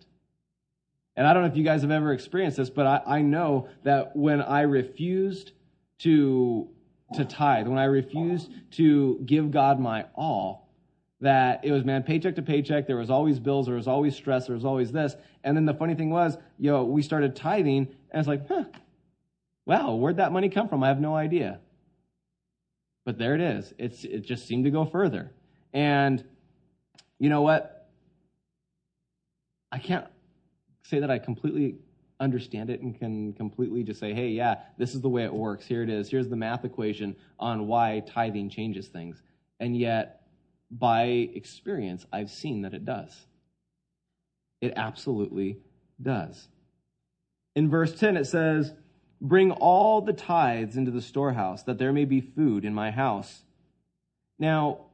[1.16, 3.68] And I don't know if you guys have ever experienced this, but I, I know
[3.84, 5.52] that when I refused
[5.98, 6.68] to
[7.16, 10.68] to tithe, when I refused to give God my all,
[11.20, 12.86] that it was, man, paycheck to paycheck.
[12.86, 13.66] There was always bills.
[13.66, 14.46] There was always stress.
[14.46, 15.16] There was always this.
[15.42, 18.64] And then the funny thing was, you know, we started tithing, and it's like, huh,
[19.66, 20.82] wow, where'd that money come from?
[20.82, 21.60] I have no idea.
[23.04, 23.72] But there it is.
[23.78, 25.32] It's, it just seemed to go further.
[25.72, 26.24] And
[27.18, 27.88] you know what?
[29.70, 30.06] I can't
[30.84, 31.76] say that I completely
[32.20, 35.66] understand it and can completely just say, hey, yeah, this is the way it works.
[35.66, 36.08] Here it is.
[36.08, 39.22] Here's the math equation on why tithing changes things.
[39.60, 40.22] And yet,
[40.70, 43.26] by experience, I've seen that it does.
[44.60, 45.58] It absolutely
[46.00, 46.48] does.
[47.54, 48.72] In verse 10, it says,
[49.20, 53.42] Bring all the tithes into the storehouse, that there may be food in my house.
[54.38, 54.86] Now,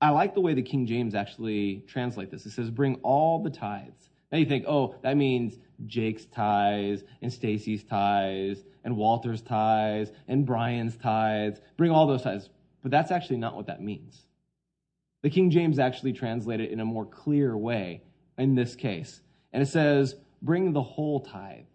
[0.00, 2.46] I like the way the King James actually translate this.
[2.46, 4.10] It says, Bring all the tithes.
[4.34, 10.44] Now you think, oh, that means Jake's tithes and Stacy's tithes and Walter's tithes and
[10.44, 11.60] Brian's tithes.
[11.76, 12.48] Bring all those tithes.
[12.82, 14.26] But that's actually not what that means.
[15.22, 18.02] The King James actually translated it in a more clear way
[18.36, 19.20] in this case.
[19.52, 21.66] And it says, bring the whole tithe.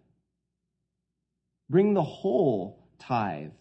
[1.70, 3.52] Bring the whole tithe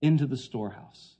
[0.00, 1.16] into the storehouse.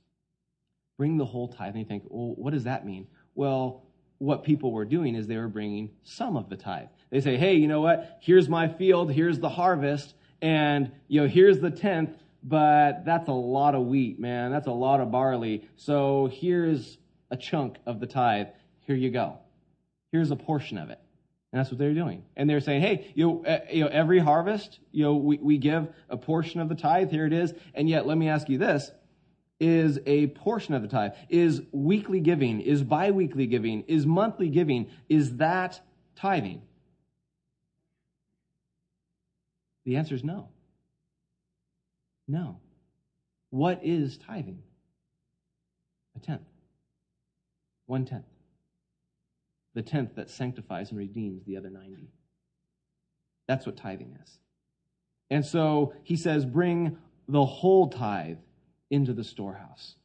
[0.97, 1.71] Bring the whole tithe.
[1.71, 3.07] And you think, well, what does that mean?
[3.35, 3.82] Well,
[4.23, 6.87] what people were doing is they were bringing some of the tithe.
[7.09, 8.19] They say, hey, you know what?
[8.21, 13.33] Here's my field, here's the harvest, and you know, here's the tenth, but that's a
[13.33, 14.51] lot of wheat, man.
[14.51, 15.67] That's a lot of barley.
[15.75, 16.97] So here's
[17.31, 18.47] a chunk of the tithe.
[18.87, 19.39] Here you go.
[20.13, 20.99] Here's a portion of it.
[21.51, 22.23] And that's what they're doing.
[22.37, 25.57] And they're saying, hey, you know, uh, you know every harvest, you know, we, we
[25.57, 27.11] give a portion of the tithe.
[27.11, 27.53] Here it is.
[27.73, 28.89] And yet, let me ask you this
[29.59, 34.89] is a portion of the tithe, is weekly giving, is biweekly giving, is monthly giving,
[35.09, 35.79] is that
[36.15, 36.61] tithing?
[39.85, 40.49] The answer is no.
[42.27, 42.59] No.
[43.49, 44.63] What is tithing?
[46.15, 46.41] A tenth.
[47.85, 48.25] One tenth.
[49.73, 52.09] The tenth that sanctifies and redeems the other 90.
[53.47, 54.39] That's what tithing is.
[55.29, 58.37] And so he says, bring the whole tithe
[58.93, 59.95] into the storehouse.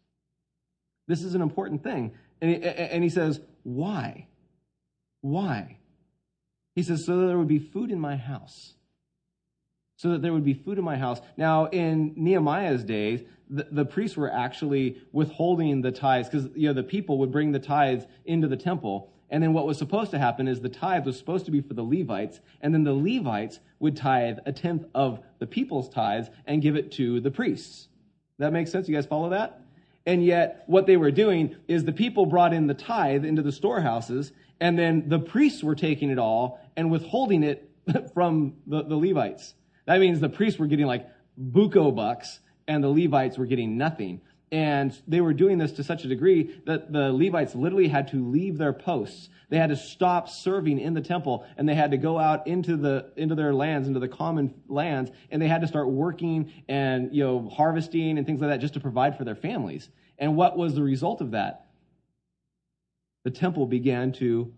[1.07, 2.13] This is an important thing.
[2.41, 4.27] And he, says, Why?
[5.21, 5.79] Why?
[6.75, 8.75] He says, So that there would be food in my house.
[9.97, 11.21] So that there would be food in my house.
[11.37, 13.21] Now, in Nehemiah's days,
[13.51, 17.53] the, the priests were actually withholding the tithes because you know the people would bring
[17.53, 19.11] the tithes into the temple.
[19.31, 21.75] And then what was supposed to happen is the tithe was supposed to be for
[21.75, 26.63] the Levites, and then the Levites would tithe a tenth of the people's tithes and
[26.63, 27.88] give it to the priests.
[28.39, 28.89] That makes sense?
[28.89, 29.61] You guys follow that?
[30.07, 33.53] And yet, what they were doing is the people brought in the tithe into the
[33.53, 37.71] storehouses, and then the priests were taking it all and withholding it
[38.15, 39.55] from the, the Levites.
[39.87, 41.07] That means the priests were getting like
[41.39, 44.21] buco bucks, and the Levites were getting nothing.
[44.51, 48.31] And they were doing this to such a degree that the Levites literally had to
[48.31, 49.29] leave their posts.
[49.51, 52.77] They had to stop serving in the temple and they had to go out into
[52.77, 57.15] the, into their lands, into the common lands, and they had to start working and,
[57.15, 59.89] you know, harvesting and things like that just to provide for their families.
[60.19, 61.67] And what was the result of that?
[63.25, 64.53] The temple began to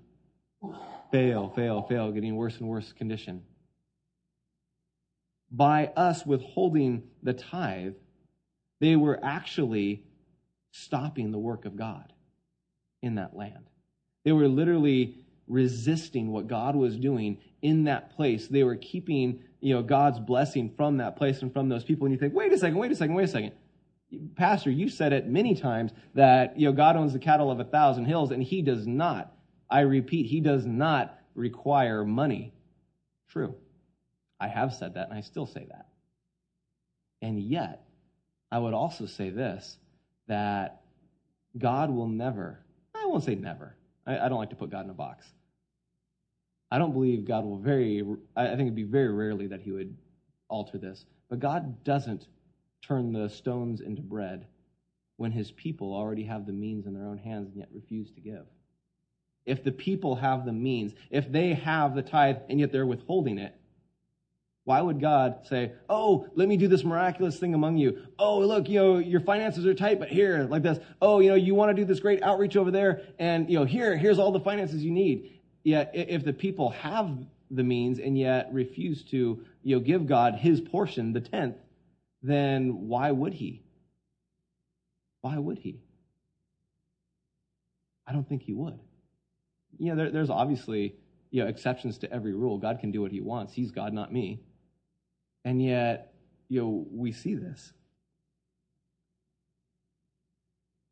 [1.10, 3.42] fail, fail, fail, getting worse and worse condition.
[5.50, 7.94] By us withholding the tithe,
[8.80, 10.02] they were actually
[10.72, 12.12] stopping the work of God
[13.02, 13.68] in that land.
[14.24, 15.16] They were literally
[15.46, 18.46] resisting what God was doing in that place.
[18.46, 22.06] They were keeping, you know, God's blessing from that place and from those people.
[22.06, 23.52] And you think, wait a second, wait a second, wait a second.
[24.36, 27.64] Pastor, you said it many times that, you know, God owns the cattle of a
[27.64, 29.32] thousand hills, and he does not.
[29.68, 32.52] I repeat, he does not require money.
[33.28, 33.54] True.
[34.40, 35.86] I have said that, and I still say that.
[37.22, 37.84] And yet,
[38.50, 39.76] I would also say this
[40.26, 40.82] that
[41.58, 42.60] God will never,
[42.94, 45.26] I won't say never, I, I, don't like to put God in a box.
[46.70, 48.04] I don't believe God will very,
[48.36, 49.96] I think it'd be very rarely that he would
[50.48, 51.04] alter this.
[51.28, 52.28] But God doesn't
[52.82, 54.46] turn the stones into bread
[55.16, 58.20] when his people already have the means in their own hands and yet refuse to
[58.20, 58.46] give.
[59.46, 63.38] If the people have the means, if they have the tithe and yet they're withholding
[63.38, 63.54] it,
[64.70, 68.06] why would God say, Oh, let me do this miraculous thing among you?
[68.20, 70.78] Oh, look, you know, your finances are tight, but here, like this.
[71.02, 73.64] Oh, you know, you want to do this great outreach over there, and, you know,
[73.64, 75.40] here, here's all the finances you need.
[75.64, 77.10] Yet, if the people have
[77.50, 81.56] the means and yet refuse to, you know, give God his portion, the tenth,
[82.22, 83.64] then why would he?
[85.20, 85.80] Why would he?
[88.06, 88.78] I don't think he would.
[89.80, 90.94] You know, there, there's obviously,
[91.32, 92.56] you know, exceptions to every rule.
[92.56, 93.52] God can do what he wants.
[93.52, 94.44] He's God, not me.
[95.44, 96.12] And yet,
[96.48, 97.72] you know, we see this.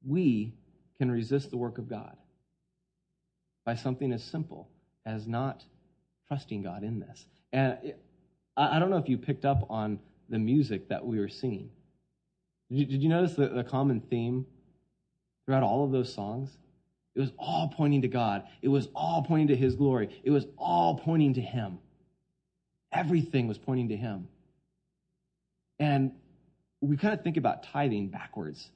[0.07, 0.55] We
[0.97, 2.17] can resist the work of God
[3.65, 4.69] by something as simple
[5.05, 5.65] as not
[6.29, 7.27] trusting God in this.
[7.53, 7.77] And
[8.57, 11.71] I don't know if you picked up on the music that we were singing.
[12.71, 14.47] Did you, did you notice the, the common theme
[15.45, 16.57] throughout all of those songs?
[17.15, 18.45] It was all pointing to God.
[18.63, 20.21] It was all pointing to His glory.
[20.23, 21.79] It was all pointing to Him.
[22.93, 24.29] Everything was pointing to Him.
[25.79, 26.13] And
[26.81, 28.71] we kind of think about tithing backwards.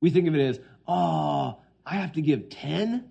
[0.00, 3.10] We think of it as, oh, I have to give 10?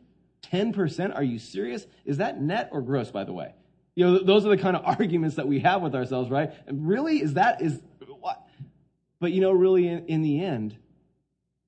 [0.52, 1.16] 10%?
[1.16, 1.86] Are you serious?
[2.06, 3.54] Is that net or gross, by the way?
[3.96, 6.54] You know, those are the kind of arguments that we have with ourselves, right?
[6.68, 7.22] And really?
[7.22, 7.82] Is that, is,
[8.20, 8.46] what?
[9.20, 10.78] But you know, really, in, in the end,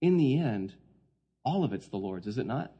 [0.01, 0.73] in the end,
[1.43, 2.71] all of it's the Lord's, is it not?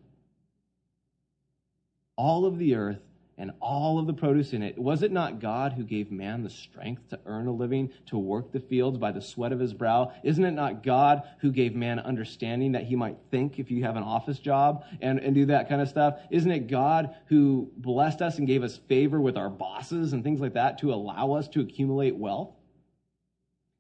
[2.16, 3.00] All of the earth
[3.38, 4.78] and all of the produce in it.
[4.78, 8.52] Was it not God who gave man the strength to earn a living, to work
[8.52, 10.12] the fields by the sweat of his brow?
[10.24, 13.96] Isn't it not God who gave man understanding that he might think if you have
[13.96, 16.20] an office job and, and do that kind of stuff?
[16.32, 20.40] Isn't it God who blessed us and gave us favor with our bosses and things
[20.40, 22.50] like that to allow us to accumulate wealth?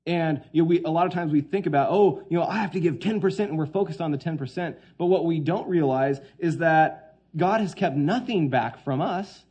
[0.05, 2.60] And you know, we, a lot of times we think about, oh, you know, I
[2.60, 4.76] have to give 10% and we're focused on the 10%.
[4.97, 9.43] But what we don't realize is that God has kept nothing back from us.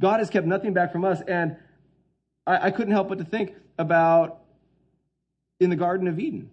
[0.00, 1.20] God has kept nothing back from us.
[1.26, 1.56] And
[2.46, 4.40] I, I couldn't help but to think about
[5.60, 6.50] in the Garden of Eden.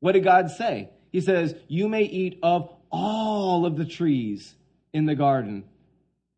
[0.00, 0.90] What did God say?
[1.12, 4.54] He says, You may eat of all of the trees
[4.92, 5.64] in the garden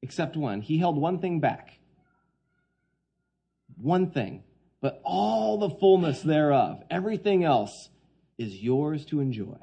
[0.02, 0.60] except one.
[0.60, 1.78] He held one thing back.
[3.80, 4.44] One thing.
[4.80, 7.88] But all the fullness thereof, everything else,
[8.36, 9.58] is yours to enjoy.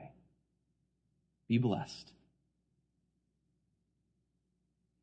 [1.47, 2.11] Be blessed.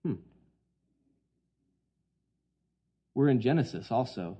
[0.04, 0.14] Hmm.
[3.18, 4.38] We're in Genesis also.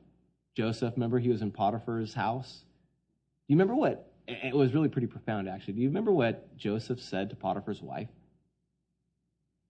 [0.57, 2.61] Joseph, remember he was in Potiphar's house?
[2.63, 4.09] Do you remember what?
[4.29, 5.73] It was really pretty profound, actually.
[5.73, 8.07] Do you remember what Joseph said to Potiphar's wife?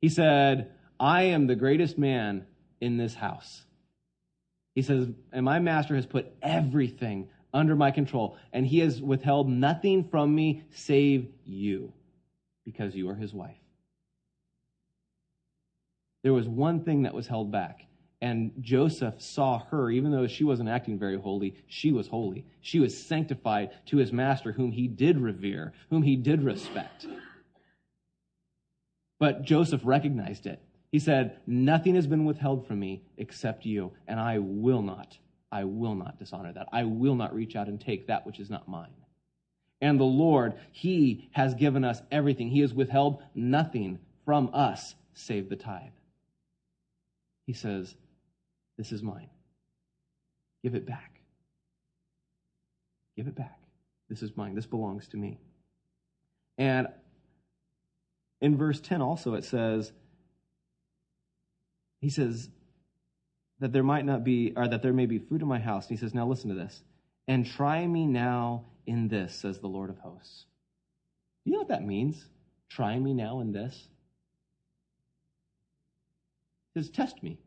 [0.02, 2.44] He said, I am the greatest man
[2.82, 3.62] in this house.
[4.74, 9.48] He says, and my master has put everything under my control, and he has withheld
[9.48, 11.94] nothing from me save you,
[12.66, 13.56] because you are his wife.
[16.22, 17.86] There was one thing that was held back,
[18.20, 22.44] and Joseph saw her, even though she wasn't acting very holy, she was holy.
[22.60, 27.06] She was sanctified to his master, whom he did revere, whom he did respect.
[29.20, 30.60] But Joseph recognized it.
[30.90, 35.16] He said, Nothing has been withheld from me except you, and I will not,
[35.52, 36.68] I will not dishonor that.
[36.72, 38.90] I will not reach out and take that which is not mine.
[39.80, 42.48] And the Lord, He has given us everything.
[42.48, 45.92] He has withheld nothing from us save the tithe.
[47.46, 47.94] He says,
[48.78, 49.28] This is mine.
[50.62, 51.20] Give it back.
[53.16, 53.58] Give it back.
[54.08, 54.54] This is mine.
[54.54, 55.38] This belongs to me.
[56.56, 56.86] And
[58.40, 59.92] in verse 10 also it says,
[62.00, 62.48] he says
[63.58, 65.88] that there might not be, or that there may be food in my house.
[65.88, 66.82] And he says, now listen to this.
[67.26, 70.46] And try me now in this, says the Lord of hosts.
[71.44, 72.24] You know what that means?
[72.70, 73.88] Try me now in this.
[76.74, 77.38] He says, test me.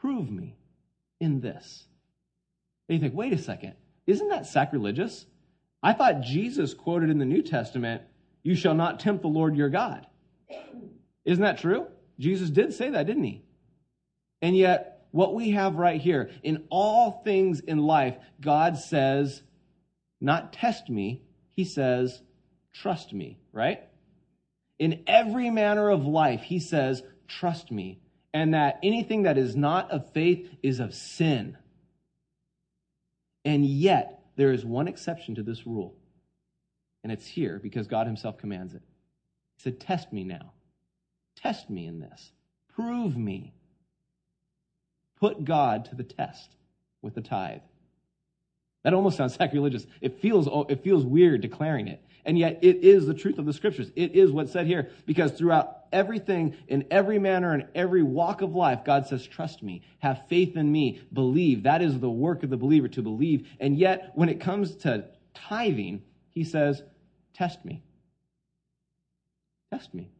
[0.00, 0.56] Prove me
[1.20, 1.86] in this.
[2.88, 3.74] And you think, wait a second,
[4.06, 5.26] isn't that sacrilegious?
[5.82, 8.02] I thought Jesus quoted in the New Testament,
[8.42, 10.06] you shall not tempt the Lord your God.
[11.24, 11.86] Isn't that true?
[12.18, 13.42] Jesus did say that, didn't he?
[14.40, 19.42] And yet, what we have right here, in all things in life, God says,
[20.20, 21.22] not test me,
[21.52, 22.22] he says,
[22.72, 23.82] trust me, right?
[24.78, 27.98] In every manner of life, he says, trust me.
[28.36, 31.56] And that anything that is not of faith is of sin.
[33.46, 35.96] And yet, there is one exception to this rule.
[37.02, 38.82] And it's here because God himself commands it.
[39.56, 40.52] He said, Test me now.
[41.36, 42.30] Test me in this.
[42.74, 43.54] Prove me.
[45.18, 46.56] Put God to the test
[47.00, 47.62] with the tithe.
[48.84, 49.86] That almost sounds sacrilegious.
[50.02, 52.02] It feels, it feels weird declaring it.
[52.26, 53.92] And yet it is the truth of the scriptures.
[53.94, 58.56] It is what's said here because throughout everything, in every manner, in every walk of
[58.56, 61.62] life, God says, trust me, have faith in me, believe.
[61.62, 63.48] That is the work of the believer to believe.
[63.60, 65.04] And yet when it comes to
[65.34, 66.02] tithing,
[66.32, 66.82] he says,
[67.32, 67.84] test me.
[69.72, 70.10] Test me.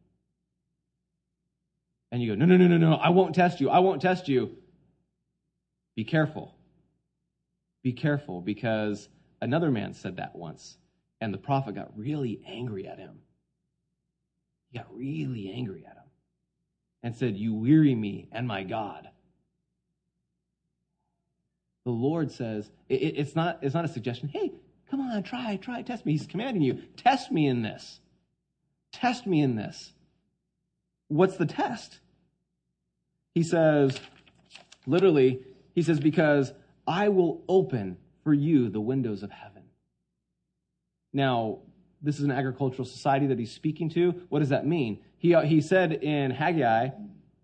[2.09, 3.69] And you go, no, no, no, no, no, I won't test you.
[3.69, 4.55] I won't test you.
[5.97, 6.55] Be careful.
[7.83, 9.09] Be careful because
[9.41, 10.77] another man said that once,
[11.19, 13.19] and the prophet got really angry at him.
[14.71, 16.09] He got really angry at him
[17.03, 19.09] and said, You weary me and my God.
[21.87, 24.51] The Lord says, it, it's, not, it's not a suggestion, hey,
[24.91, 26.11] come on, try, try, test me.
[26.11, 28.01] He's commanding you, test me in this.
[28.91, 29.93] Test me in this.
[31.07, 31.99] What's the test?
[33.33, 34.01] He says,
[34.85, 35.39] literally,
[35.75, 36.51] he says, because
[36.85, 39.56] I will open for you the windows of heaven.
[41.13, 41.59] Now,
[42.01, 44.11] this is an agricultural society that he's speaking to.
[44.29, 44.99] What does that mean?
[45.17, 46.89] He, uh, he said in Haggai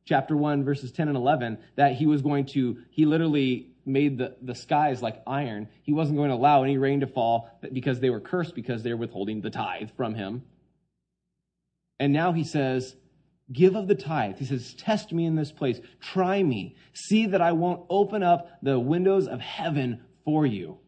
[0.06, 4.36] chapter 1, verses 10 and 11, that he was going to, he literally made the,
[4.42, 5.68] the skies like iron.
[5.84, 8.92] He wasn't going to allow any rain to fall because they were cursed because they
[8.92, 10.44] were withholding the tithe from him.
[12.00, 12.96] And now he says,
[13.52, 14.38] Give of the tithe.
[14.38, 15.80] He says, Test me in this place.
[16.00, 16.76] Try me.
[16.94, 20.80] See that I won't open up the windows of heaven for you.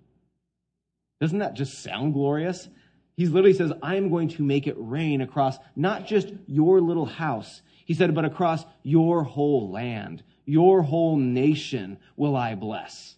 [1.20, 2.68] Doesn't that just sound glorious?
[3.16, 7.05] He literally says, I am going to make it rain across not just your little
[7.05, 7.61] house.
[7.86, 13.16] He said, but across your whole land, your whole nation will I bless.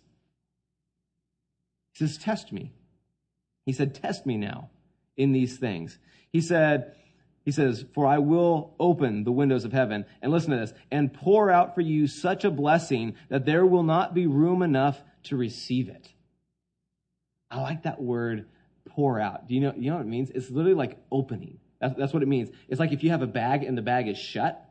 [1.94, 2.74] He says, Test me.
[3.66, 4.70] He said, Test me now
[5.16, 5.98] in these things.
[6.32, 6.94] He said,
[7.44, 11.14] he says, For I will open the windows of heaven, and listen to this, and
[11.14, 15.38] pour out for you such a blessing that there will not be room enough to
[15.38, 16.10] receive it.
[17.50, 18.48] I like that word
[18.90, 19.48] pour out.
[19.48, 20.30] Do you know, you know what it means?
[20.32, 21.60] It's literally like opening.
[21.80, 22.50] That's, that's what it means.
[22.68, 24.64] It's like if you have a bag and the bag is shut.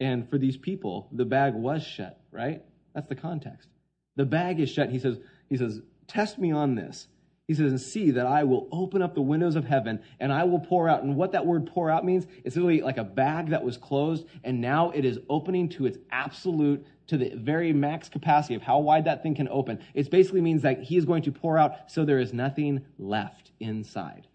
[0.00, 2.62] And for these people, the bag was shut, right?
[2.94, 3.68] That's the context.
[4.16, 4.90] The bag is shut.
[4.90, 7.06] He says, he says, test me on this.
[7.48, 10.44] He says, and see that I will open up the windows of heaven and I
[10.44, 11.02] will pour out.
[11.02, 14.26] And what that word pour out means, it's literally like a bag that was closed
[14.44, 18.80] and now it is opening to its absolute, to the very max capacity of how
[18.80, 19.78] wide that thing can open.
[19.94, 23.50] It basically means that he is going to pour out so there is nothing left
[23.60, 24.26] inside.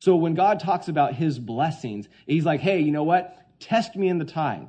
[0.00, 3.36] So when God talks about his blessings, he's like, hey, you know what?
[3.58, 4.68] Test me in the tithe.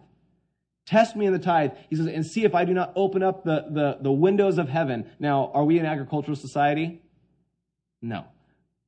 [0.87, 1.73] Test me in the tithe.
[1.87, 4.69] He says, and see if I do not open up the, the, the windows of
[4.69, 5.07] heaven.
[5.19, 7.03] Now, are we an agricultural society?
[8.01, 8.25] No.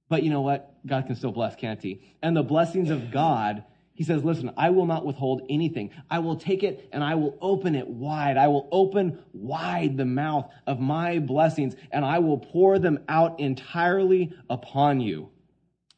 [0.10, 0.76] But you know what?
[0.86, 2.02] God can still bless, can't he?
[2.22, 5.92] And the blessings of God, he says, listen, I will not withhold anything.
[6.10, 8.38] I will take it and I will open it wide.
[8.38, 13.40] I will open wide the mouth of my blessings and I will pour them out
[13.40, 15.30] entirely upon you.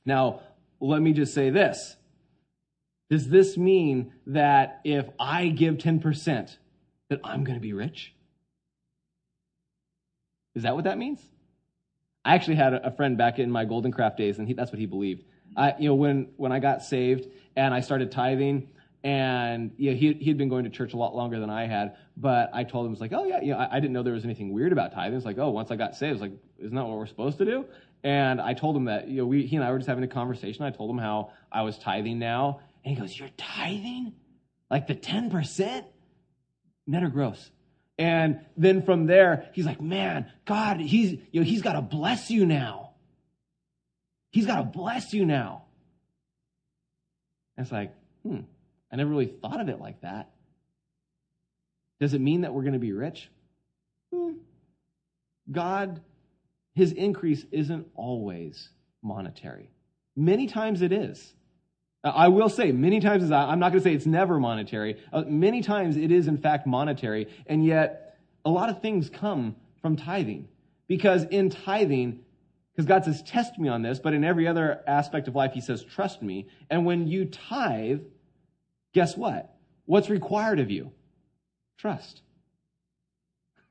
[0.05, 0.41] Now,
[0.79, 1.95] let me just say this.
[3.09, 6.57] Does this mean that if I give 10%,
[7.09, 8.13] that I'm going to be rich?
[10.55, 11.19] Is that what that means?
[12.25, 14.79] I actually had a friend back in my Golden Craft days, and he, that's what
[14.79, 15.23] he believed.
[15.55, 18.69] I, you know, when, when I got saved and I started tithing,
[19.03, 21.67] and you know, he, he had been going to church a lot longer than I
[21.67, 24.03] had, but I told him, it's like, oh, yeah, you know, I, I didn't know
[24.03, 25.15] there was anything weird about tithing.
[25.15, 27.45] It's like, oh, once I got saved, it's like, isn't that what we're supposed to
[27.45, 27.65] do?
[28.03, 30.07] And I told him that, you know, we, he and I were just having a
[30.07, 30.63] conversation.
[30.63, 32.61] I told him how I was tithing now.
[32.83, 34.13] And he goes, You're tithing?
[34.69, 35.83] Like the 10%?
[36.85, 37.51] Net or gross?
[38.03, 42.29] And then from there, he's like, man, God, he's, you know, he's got to bless
[42.29, 42.89] you now.
[44.29, 45.63] He's got to bless you now.
[47.55, 47.93] And it's like,
[48.23, 48.41] hmm,
[48.91, 50.31] I never really thought of it like that.
[52.01, 53.29] Does it mean that we're going to be rich?
[54.13, 54.33] Hmm.
[55.49, 56.01] God,
[56.75, 58.67] his increase isn't always
[59.01, 59.69] monetary.
[60.13, 61.33] Many times it is.
[62.03, 64.97] I will say, many times, I'm not going to say it's never monetary.
[65.11, 67.29] Uh, many times it is, in fact, monetary.
[67.47, 70.49] And yet, a lot of things come from tithing.
[70.87, 72.19] Because in tithing,
[72.75, 75.61] because God says, test me on this, but in every other aspect of life, He
[75.61, 76.47] says, trust me.
[76.69, 78.01] And when you tithe,
[78.93, 79.55] guess what?
[79.85, 80.91] What's required of you?
[81.77, 82.21] Trust.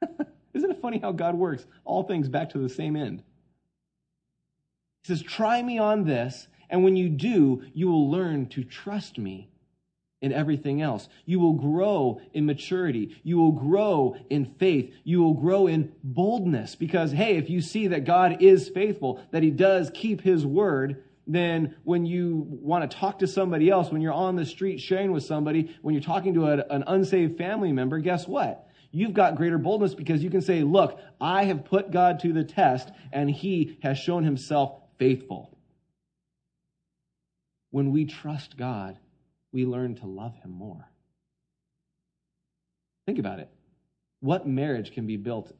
[0.54, 1.66] Isn't it funny how God works?
[1.84, 3.22] All things back to the same end.
[5.02, 9.18] He says, try me on this, and when you do, you will learn to trust
[9.18, 9.50] me
[10.22, 11.06] in everything else.
[11.26, 13.14] You will grow in maturity.
[13.22, 14.90] You will grow in faith.
[15.04, 19.42] You will grow in boldness because, hey, if you see that God is faithful, that
[19.42, 24.00] He does keep His word, then when you want to talk to somebody else, when
[24.00, 27.70] you're on the street sharing with somebody, when you're talking to a, an unsaved family
[27.72, 28.66] member, guess what?
[28.92, 32.44] You've got greater boldness because you can say, look, I have put God to the
[32.44, 35.51] test and He has shown Himself faithful.
[37.72, 38.98] When we trust God,
[39.50, 40.88] we learn to love Him more.
[43.06, 43.48] Think about it.
[44.20, 45.50] What marriage can be built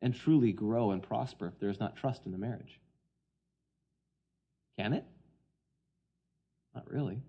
[0.00, 2.80] and truly grow and prosper if there is not trust in the marriage?
[4.78, 5.04] Can it?
[6.74, 7.20] Not really.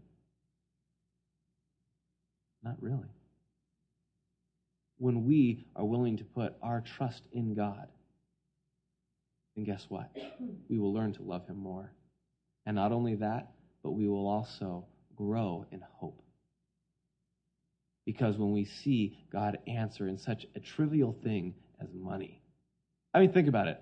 [2.64, 3.10] Not really.
[5.00, 7.88] When we are willing to put our trust in God,
[9.56, 10.16] then guess what?
[10.70, 11.92] We will learn to love Him more.
[12.68, 13.54] And not only that,
[13.84, 16.22] but we will also grow in hope.
[18.06, 22.42] Because when we see God answer in such a trivial thing as money,
[23.14, 23.82] I mean, think about it.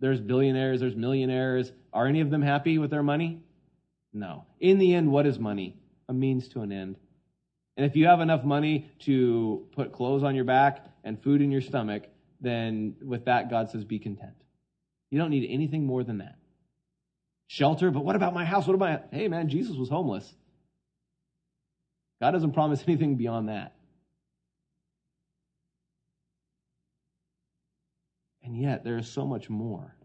[0.00, 1.70] There's billionaires, there's millionaires.
[1.92, 3.40] Are any of them happy with their money?
[4.12, 4.46] No.
[4.58, 5.76] In the end, what is money?
[6.08, 6.96] A means to an end.
[7.76, 11.50] And if you have enough money to put clothes on your back and food in
[11.50, 12.04] your stomach,
[12.40, 14.34] then with that, God says, be content.
[15.10, 16.39] You don't need anything more than that
[17.50, 18.68] shelter, but what about my house?
[18.68, 20.32] What about, hey man, Jesus was homeless.
[22.20, 23.74] God doesn't promise anything beyond that.
[28.44, 29.96] And yet, there is so much more.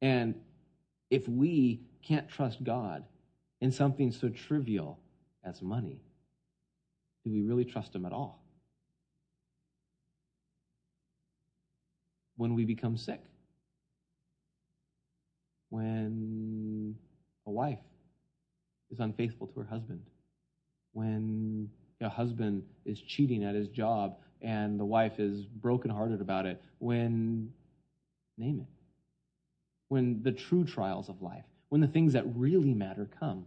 [0.00, 0.34] And
[1.10, 3.04] if we can't trust God
[3.60, 4.98] in something so trivial
[5.44, 6.00] as money,
[7.24, 8.42] do we really trust Him at all?
[12.36, 13.22] When we become sick,
[15.72, 16.94] when
[17.46, 17.78] a wife
[18.90, 20.02] is unfaithful to her husband,
[20.92, 21.66] when
[22.02, 27.50] a husband is cheating at his job and the wife is brokenhearted about it, when,
[28.36, 28.66] name it,
[29.88, 33.46] when the true trials of life, when the things that really matter come.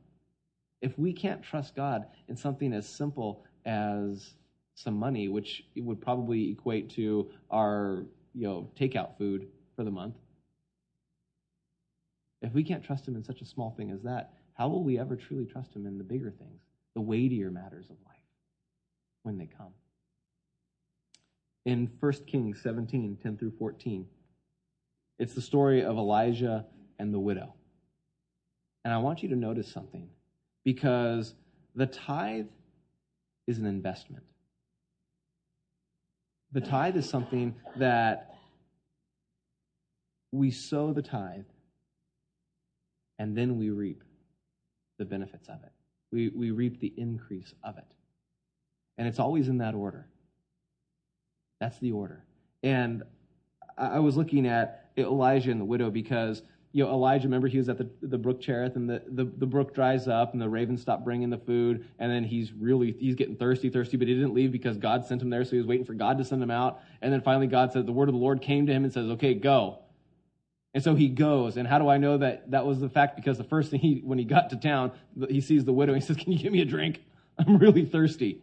[0.82, 4.34] If we can't trust God in something as simple as
[4.74, 10.16] some money, which would probably equate to our you know takeout food for the month,
[12.42, 15.00] If we can't trust him in such a small thing as that, how will we
[15.00, 16.62] ever truly trust him in the bigger things,
[16.94, 18.16] the weightier matters of life
[19.24, 19.74] when they come?
[21.66, 24.06] In 1 Kings 17, 10 through 14,
[25.18, 26.66] it's the story of Elijah
[27.00, 27.54] and the widow.
[28.84, 30.10] And I want you to notice something
[30.64, 31.34] because
[31.74, 32.48] the tithe
[33.48, 34.24] is an investment.
[36.52, 38.36] The tithe is something that
[40.32, 41.46] we sow the tithe
[43.20, 44.04] and then we reap
[44.98, 45.72] the benefits of it.
[46.12, 47.94] We, we reap the increase of it.
[48.98, 50.08] And it's always in that order.
[51.60, 52.24] That's the order.
[52.64, 53.04] And
[53.78, 56.42] I was looking at Elijah and the widow because
[56.76, 59.46] you know, Elijah, remember he was at the, the brook Cherith and the, the, the
[59.46, 61.86] brook dries up and the ravens stop bringing the food.
[62.00, 65.22] And then he's really, he's getting thirsty, thirsty, but he didn't leave because God sent
[65.22, 65.46] him there.
[65.46, 66.82] So he was waiting for God to send him out.
[67.02, 69.10] And then finally God said, the word of the Lord came to him and says,
[69.12, 69.80] okay, go.
[70.76, 71.56] And so he goes.
[71.56, 73.16] And how do I know that that was the fact?
[73.16, 74.92] Because the first thing he, when he got to town,
[75.30, 75.94] he sees the widow.
[75.94, 77.02] He says, can you give me a drink?
[77.40, 78.42] I'm really thirsty.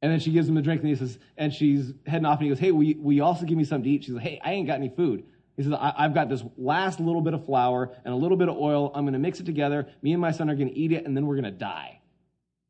[0.00, 2.44] And then she gives him a drink and he says, and she's heading off and
[2.44, 4.04] he goes, hey, will you, will you also give me something to eat?
[4.04, 5.24] She's like, hey, I ain't got any food.
[5.58, 8.56] He says, I've got this last little bit of flour and a little bit of
[8.56, 8.92] oil.
[8.94, 9.88] I'm going to mix it together.
[10.02, 12.00] Me and my son are going to eat it, and then we're going to die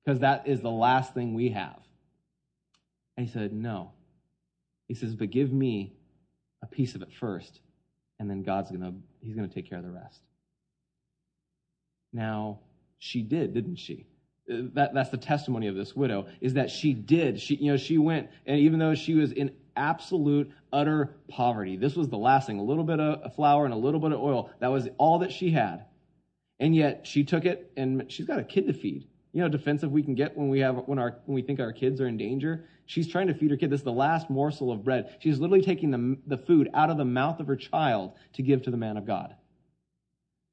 [0.05, 1.79] because that is the last thing we have.
[3.19, 3.93] And he said, No.
[4.87, 5.93] He says, But give me
[6.63, 7.61] a piece of it first,
[8.19, 10.21] and then God's going to, he's going to take care of the rest.
[12.13, 12.61] Now,
[12.99, 14.07] she did, didn't she?
[14.51, 17.77] Uh, that, that's the testimony of this widow is that she did she you know
[17.77, 21.77] she went and even though she was in absolute, utter poverty.
[21.77, 24.21] This was the last thing a little bit of flour and a little bit of
[24.21, 24.51] oil.
[24.59, 25.87] That was all that she had.
[26.61, 29.07] And yet she took it and she's got a kid to feed.
[29.33, 31.73] You know, defensive we can get when we have when our when we think our
[31.73, 32.65] kids are in danger.
[32.89, 33.69] She's trying to feed her kid.
[33.69, 35.15] This is the last morsel of bread.
[35.19, 38.63] She's literally taking the, the food out of the mouth of her child to give
[38.63, 39.35] to the man of God.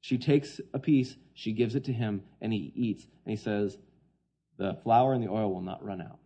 [0.02, 3.04] She takes a piece, she gives it to him, and he eats.
[3.24, 3.78] And he says,
[4.58, 6.18] The flour and the oil will not run out.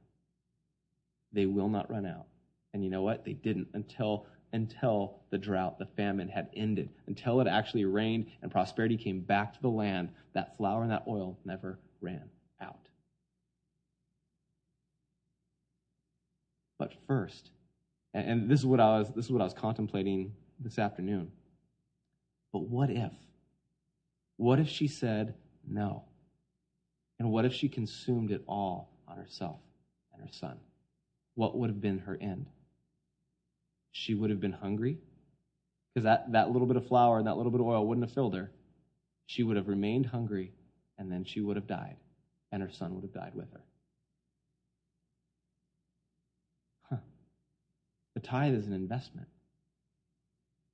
[1.33, 2.27] They will not run out.
[2.75, 3.25] And you know what?
[3.25, 8.51] They didn't until until the drought, the famine had ended, until it actually rained and
[8.51, 10.09] prosperity came back to the land.
[10.33, 12.29] That flour and that oil never ran
[12.61, 12.90] out.
[16.81, 17.51] But first,
[18.13, 21.31] and this is what I was this is what I was contemplating this afternoon.
[22.53, 23.13] But what if?
[24.37, 26.03] What if she said no?
[27.21, 29.61] And what if she consumed it all on herself
[30.13, 30.59] and her son?
[31.37, 32.47] What would have been her end?
[33.93, 34.99] she would have been hungry
[35.93, 38.15] because that, that little bit of flour and that little bit of oil wouldn't have
[38.15, 38.51] filled her.
[39.27, 40.53] She would have remained hungry
[40.99, 41.97] and then she would have died,
[42.53, 43.61] and her son would have died with her.
[46.91, 46.97] Huh.
[48.21, 49.29] The tithe is an investment,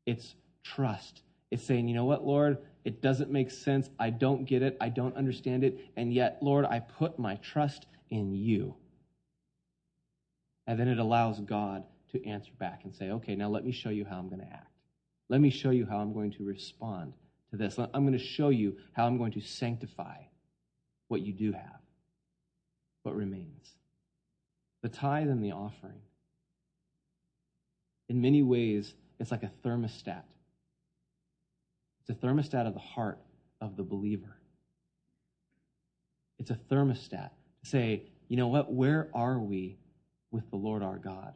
[0.04, 0.34] it's
[0.64, 1.22] trust.
[1.52, 3.88] It's saying, you know what, Lord, it doesn't make sense.
[4.00, 4.76] I don't get it.
[4.80, 5.78] I don't understand it.
[5.96, 8.74] And yet, Lord, I put my trust in you.
[10.66, 13.90] And then it allows God to answer back and say, okay, now let me show
[13.90, 14.72] you how I'm going to act.
[15.28, 17.12] Let me show you how I'm going to respond
[17.50, 17.78] to this.
[17.78, 20.16] I'm going to show you how I'm going to sanctify
[21.06, 21.80] what you do have,
[23.04, 23.70] what remains.
[24.82, 26.00] The tithe and the offering.
[28.08, 30.22] In many ways, it's like a thermostat.
[32.00, 33.18] It's a thermostat of the heart
[33.60, 34.36] of the believer.
[36.38, 37.30] It's a thermostat
[37.62, 39.78] to say, you know what, where are we
[40.30, 41.34] with the Lord our God?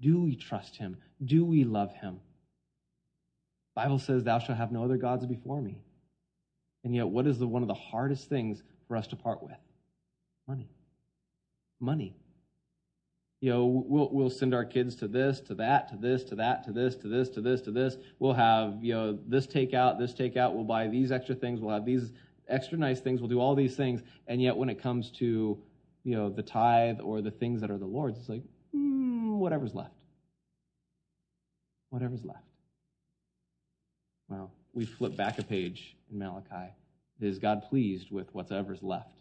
[0.00, 0.96] Do we trust him?
[1.24, 2.20] Do we love him?
[3.74, 5.82] Bible says, Thou shalt have no other gods before me.
[6.84, 9.52] And yet, what is the, one of the hardest things for us to part with?
[10.46, 10.68] Money.
[11.80, 12.16] Money.
[13.40, 16.64] You know, we'll, we'll send our kids to this, to that, to this, to that,
[16.64, 17.96] to this, to this, to this, to this.
[18.18, 20.54] We'll have, you know, this takeout, this takeout.
[20.54, 21.60] We'll buy these extra things.
[21.60, 22.10] We'll have these
[22.48, 23.20] extra nice things.
[23.20, 24.02] We'll do all these things.
[24.26, 25.56] And yet, when it comes to,
[26.02, 29.74] you know, the tithe or the things that are the Lord's, it's like, hmm, whatever's
[29.74, 29.94] left.
[31.90, 32.42] Whatever's left.
[34.28, 36.72] Well, we flip back a page in Malachi.
[37.20, 39.14] Is God pleased with whatever's left?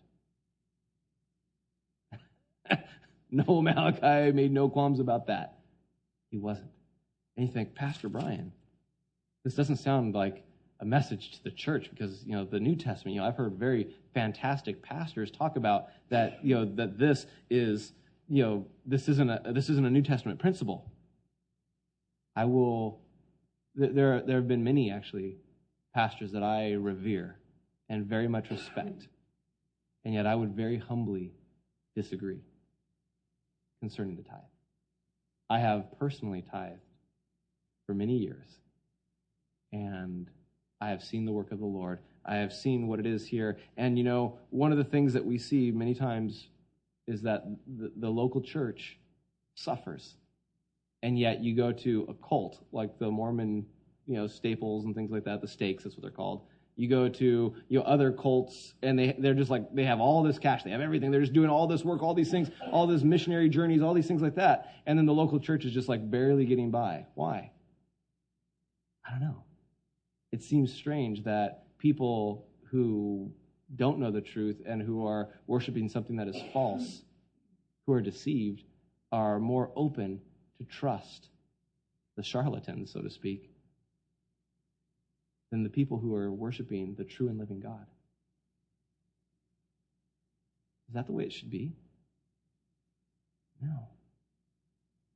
[3.32, 5.60] no, Malachi made no qualms about that.
[6.30, 6.72] He wasn't.
[7.36, 8.52] And you think, Pastor Brian,
[9.44, 10.44] this doesn't sound like
[10.80, 13.16] a message to the church because you know the New Testament.
[13.16, 16.40] You know, I've heard very fantastic pastors talk about that.
[16.44, 17.94] You know that this is
[18.30, 20.92] you know, this isn't a this isn't a New Testament principle.
[22.36, 23.00] I will.
[23.76, 25.38] There there have been many actually
[25.94, 27.38] pastors that I revere
[27.90, 29.08] and very much respect,
[30.04, 31.32] and yet I would very humbly
[31.96, 32.42] disagree
[33.80, 34.40] concerning the tithe.
[35.50, 36.82] I have personally tithed
[37.86, 38.48] for many years,
[39.72, 40.30] and
[40.82, 42.00] I have seen the work of the Lord.
[42.26, 43.58] I have seen what it is here.
[43.78, 46.48] And, you know, one of the things that we see many times
[47.08, 48.98] is that the, the local church
[49.56, 50.16] suffers.
[51.02, 53.66] And yet you go to a cult like the Mormon,
[54.06, 56.42] you know, staples and things like that, the stakes, that's what they're called.
[56.78, 60.22] You go to you know other cults, and they they're just like they have all
[60.22, 61.10] this cash, they have everything.
[61.10, 64.08] They're just doing all this work, all these things, all these missionary journeys, all these
[64.08, 64.76] things like that.
[64.86, 67.08] And then the local church is just like barely getting by.
[67.16, 67.52] Why?
[69.06, 69.44] I don't know.
[70.32, 73.32] It seems strange that people who
[73.76, 77.02] don't know the truth and who are worshiping something that is false,
[77.86, 78.64] who are deceived,
[79.12, 80.22] are more open
[80.60, 81.30] to trust
[82.16, 83.50] the charlatans, so to speak,
[85.52, 87.86] than the people who are worshiping the true and living God.
[90.88, 91.74] Is that the way it should be?
[93.62, 93.88] No.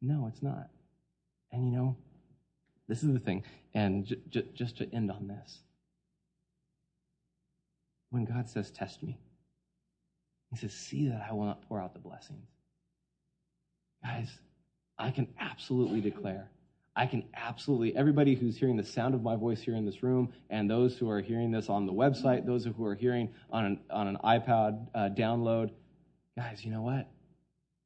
[0.02, 0.70] No, it's not.
[1.52, 1.98] And you know,
[2.88, 5.60] this is the thing, and j- j- just to end on this.
[8.10, 9.18] When God says, Test me,
[10.50, 12.48] He says, See that I will not pour out the blessings.
[14.04, 14.40] Guys,
[14.98, 16.50] I can absolutely declare
[16.96, 20.34] I can absolutely, everybody who's hearing the sound of my voice here in this room,
[20.50, 23.80] and those who are hearing this on the website, those who are hearing on an,
[23.90, 25.72] on an iPod uh, download,
[26.38, 27.10] guys, you know what?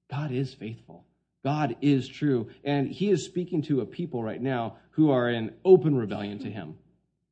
[0.10, 1.06] God is faithful.
[1.44, 2.50] God is true.
[2.64, 6.50] And He is speaking to a people right now who are in open rebellion to
[6.50, 6.76] Him.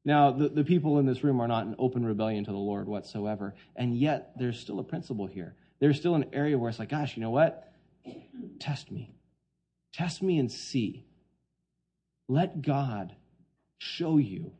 [0.05, 2.87] Now, the, the people in this room are not in open rebellion to the Lord
[2.87, 3.55] whatsoever.
[3.75, 5.55] And yet, there's still a principle here.
[5.79, 7.73] There's still an area where it's like, gosh, you know what?
[8.59, 9.15] Test me.
[9.93, 11.05] Test me and see
[12.27, 13.15] let God
[13.77, 14.51] show you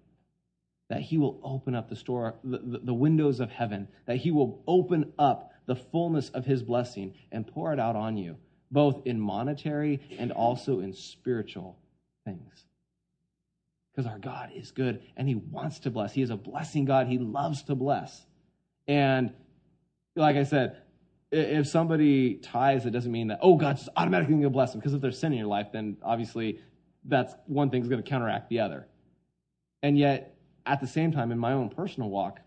[0.89, 4.61] that He will open up the store, the, the, windows of heaven, that He will
[4.68, 8.38] open up the fullness of His blessing and pour it out on you,
[8.70, 11.78] both in monetary and also in spiritual
[12.26, 12.66] things.
[13.91, 16.14] Because our God is good and He wants to bless.
[16.14, 17.07] He is a blessing God.
[17.07, 18.26] He loves to bless.
[18.88, 19.34] And
[20.16, 20.78] like I said,
[21.32, 24.80] if somebody tithes, it doesn't mean that, oh, God's automatically going to bless them.
[24.80, 26.59] Because if there's sin in your life, then obviously
[27.06, 28.88] that's one thing's going to counteract the other.
[29.82, 30.36] And yet,
[30.66, 32.39] at the same time, in my own personal walk,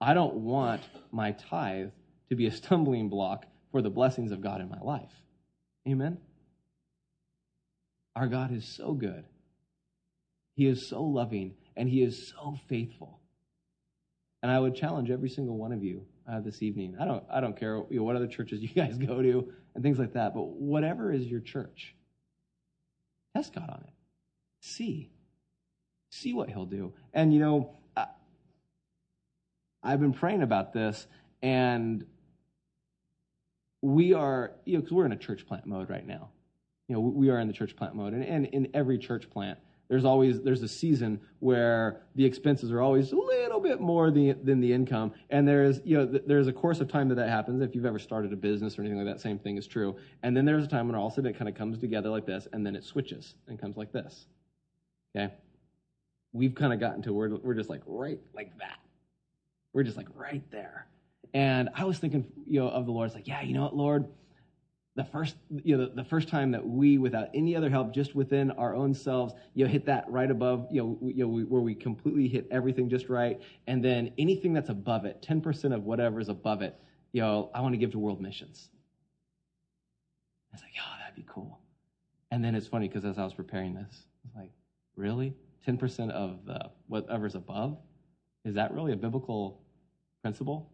[0.00, 0.82] I don't want
[1.12, 1.90] my tithe
[2.28, 5.12] to be a stumbling block for the blessings of God in my life.
[5.88, 6.18] Amen?
[8.14, 9.24] Our God is so good.
[10.54, 13.20] He is so loving, and He is so faithful.
[14.42, 16.96] And I would challenge every single one of you uh, this evening.
[17.00, 19.82] I don't, I don't care you know, what other churches you guys go to and
[19.82, 21.95] things like that, but whatever is your church,
[23.36, 23.92] Test God on it.
[24.60, 25.10] See.
[26.08, 26.94] See what he'll do.
[27.12, 28.06] And, you know, I,
[29.82, 31.06] I've been praying about this,
[31.42, 32.06] and
[33.82, 36.30] we are, you know, because we're in a church plant mode right now.
[36.88, 38.14] You know, we are in the church plant mode.
[38.14, 39.58] And, and in every church plant,
[39.88, 44.44] there's always there's a season where the expenses are always a little bit more than,
[44.44, 45.12] than the income.
[45.30, 47.62] And there's you know there's a course of time that that happens.
[47.62, 49.96] If you've ever started a business or anything like that same thing is true.
[50.22, 52.08] And then there's a time when all of a sudden it kind of comes together
[52.08, 54.26] like this and then it switches and comes like this.
[55.14, 55.32] Okay?
[56.32, 58.78] We've kind of gotten to where we're just like right like that.
[59.72, 60.86] We're just like right there.
[61.34, 63.06] And i was thinking you know of the lord.
[63.06, 64.06] It's like yeah you know what lord
[64.96, 68.50] the first you know the, first time that we without any other help just within
[68.52, 71.60] our own selves you know hit that right above you know, you know we, where
[71.60, 73.40] we completely hit everything just right.
[73.66, 76.74] And then anything that's above it 10% of whatever is above it
[77.12, 78.70] you know i want to give to world missions.
[80.52, 81.60] I was like oh that'd be cool.
[82.30, 84.50] And then it's funny because as i was preparing this i was like
[84.96, 85.34] really?
[85.68, 87.76] 10% of the whatever's above?
[88.44, 89.60] Is that really a biblical
[90.22, 90.70] principle?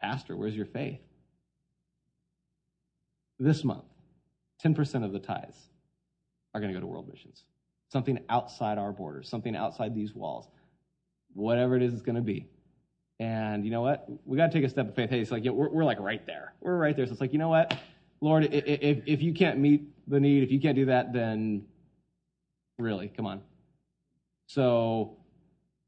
[0.00, 1.00] Pastor where's your faith
[3.40, 3.84] this month,
[4.64, 5.56] 10% of the tithes
[6.54, 7.44] are going to go to world missions.
[7.90, 10.46] Something outside our borders, something outside these walls,
[11.32, 12.46] whatever it is it's going to be.
[13.18, 14.06] And you know what?
[14.24, 15.10] We got to take a step of faith.
[15.10, 16.54] Hey, it's like you know, we're, we're like right there.
[16.60, 17.06] We're right there.
[17.06, 17.76] So it's like, you know what?
[18.20, 21.64] Lord, if, if you can't meet the need, if you can't do that, then
[22.78, 23.40] really, come on.
[24.46, 25.16] So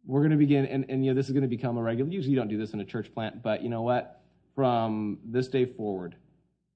[0.06, 2.10] we're going to begin, and, and you know, this is going to become a regular.
[2.10, 4.22] Usually you don't do this in a church plant, but you know what?
[4.54, 6.16] From this day forward,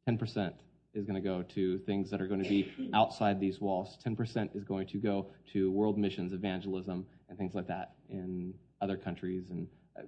[0.08, 0.52] 10%
[0.97, 3.99] is going to go to things that are going to be outside these walls.
[4.05, 8.97] 10% is going to go to world missions, evangelism, and things like that in other
[8.97, 9.51] countries.
[9.51, 9.68] And
[9.99, 10.03] uh,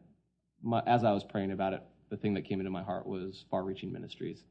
[0.62, 3.44] my, as I was praying about it, the thing that came into my heart was
[3.50, 4.44] far-reaching ministries.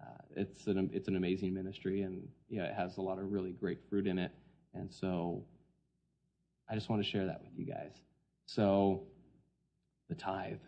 [0.00, 3.52] Uh, it's an it's an amazing ministry, and yeah, it has a lot of really
[3.52, 4.32] great fruit in it.
[4.74, 5.44] And so,
[6.68, 7.92] I just want to share that with you guys.
[8.46, 9.04] So,
[10.08, 10.58] the tithe,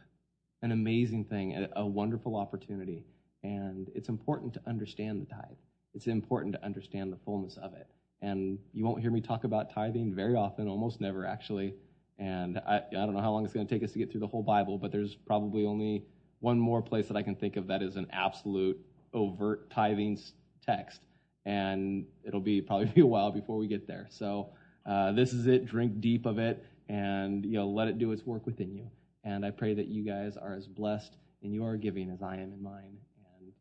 [0.62, 3.04] an amazing thing, a, a wonderful opportunity
[3.44, 5.58] and it's important to understand the tithe.
[5.94, 7.86] It's important to understand the fullness of it.
[8.20, 11.74] And you won't hear me talk about tithing very often, almost never actually.
[12.18, 14.20] And I, I don't know how long it's going to take us to get through
[14.20, 16.04] the whole Bible, but there's probably only
[16.40, 18.80] one more place that I can think of that is an absolute
[19.12, 20.18] overt tithing
[20.66, 21.02] text.
[21.44, 24.06] And it'll be probably be a while before we get there.
[24.10, 24.50] So
[24.86, 25.66] uh, this is it.
[25.66, 28.90] Drink deep of it and you know let it do its work within you.
[29.22, 32.52] And I pray that you guys are as blessed in your giving as I am
[32.52, 32.98] in mine.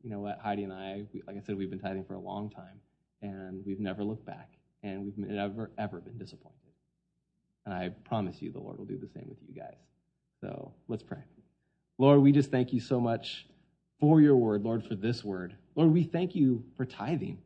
[0.03, 2.19] You know what, Heidi and I, we, like I said, we've been tithing for a
[2.19, 2.81] long time,
[3.21, 4.49] and we've never looked back,
[4.83, 6.57] and we've never ever been disappointed.
[7.65, 9.77] And I promise you, the Lord will do the same with you guys.
[10.41, 11.23] So let's pray.
[11.97, 13.45] Lord, we just thank you so much
[14.01, 15.55] for your word, Lord, for this word.
[15.75, 17.37] Lord, we thank you for tithing.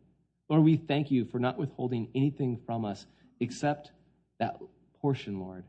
[0.49, 3.05] Lord, we thank you for not withholding anything from us
[3.39, 3.91] except
[4.39, 4.58] that
[4.99, 5.64] portion, Lord,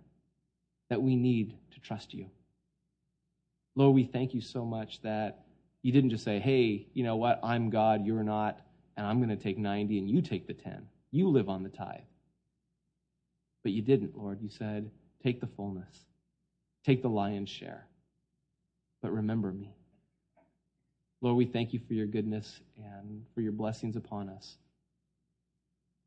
[0.89, 2.30] that we need to trust you.
[3.74, 5.45] Lord, we thank you so much that
[5.83, 8.61] you didn't just say, hey, you know what, I'm God, you're not,
[8.97, 10.87] and I'm going to take 90 and you take the 10.
[11.11, 12.01] You live on the tithe.
[13.62, 14.41] But you didn't, Lord.
[14.41, 14.91] You said,
[15.22, 15.95] take the fullness,
[16.85, 17.87] take the lion's share,
[19.03, 19.74] but remember me.
[21.20, 24.57] Lord, we thank you for your goodness and for your blessings upon us.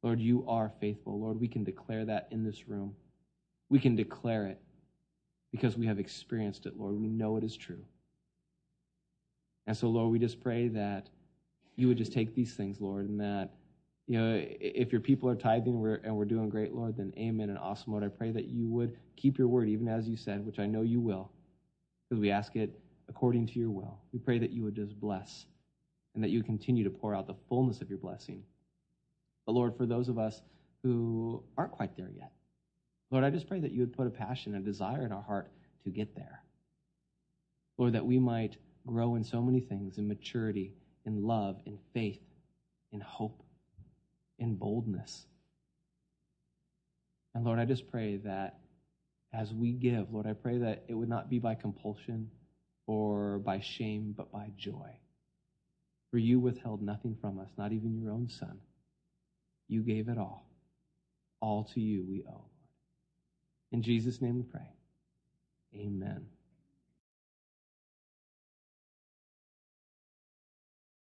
[0.04, 1.20] Lord, you are faithful.
[1.20, 2.96] Lord, we can declare that in this room.
[3.70, 4.60] We can declare it
[5.52, 7.00] because we have experienced it, Lord.
[7.00, 7.84] We know it is true.
[9.68, 11.10] And so, Lord, we just pray that
[11.76, 13.50] you would just take these things, Lord, and that,
[14.08, 17.14] you know, if your people are tithing and we're, and we're doing great, Lord, then
[17.18, 18.04] amen and awesome, Lord.
[18.04, 20.82] I pray that you would keep your word, even as you said, which I know
[20.82, 21.32] you will,
[22.10, 24.00] because we ask it according to your will.
[24.12, 25.46] We pray that you would just bless
[26.14, 28.44] and that you would continue to pour out the fullness of your blessing.
[29.46, 30.42] But, Lord, for those of us
[30.84, 32.32] who aren't quite there yet,
[33.12, 35.52] Lord, I just pray that you would put a passion and desire in our heart
[35.84, 36.42] to get there.
[37.78, 40.74] Lord, that we might grow in so many things in maturity,
[41.06, 42.20] in love, in faith,
[42.92, 43.44] in hope,
[44.40, 45.26] in boldness.
[47.34, 48.60] And Lord, I just pray that
[49.34, 52.30] as we give, Lord, I pray that it would not be by compulsion
[52.88, 54.90] or by shame, but by joy.
[56.10, 58.60] For you withheld nothing from us, not even your own son.
[59.70, 60.46] You gave it all.
[61.40, 62.32] All to you we owe.
[62.32, 62.42] Lord.
[63.72, 64.68] In Jesus' name we pray.
[65.74, 66.26] Amen.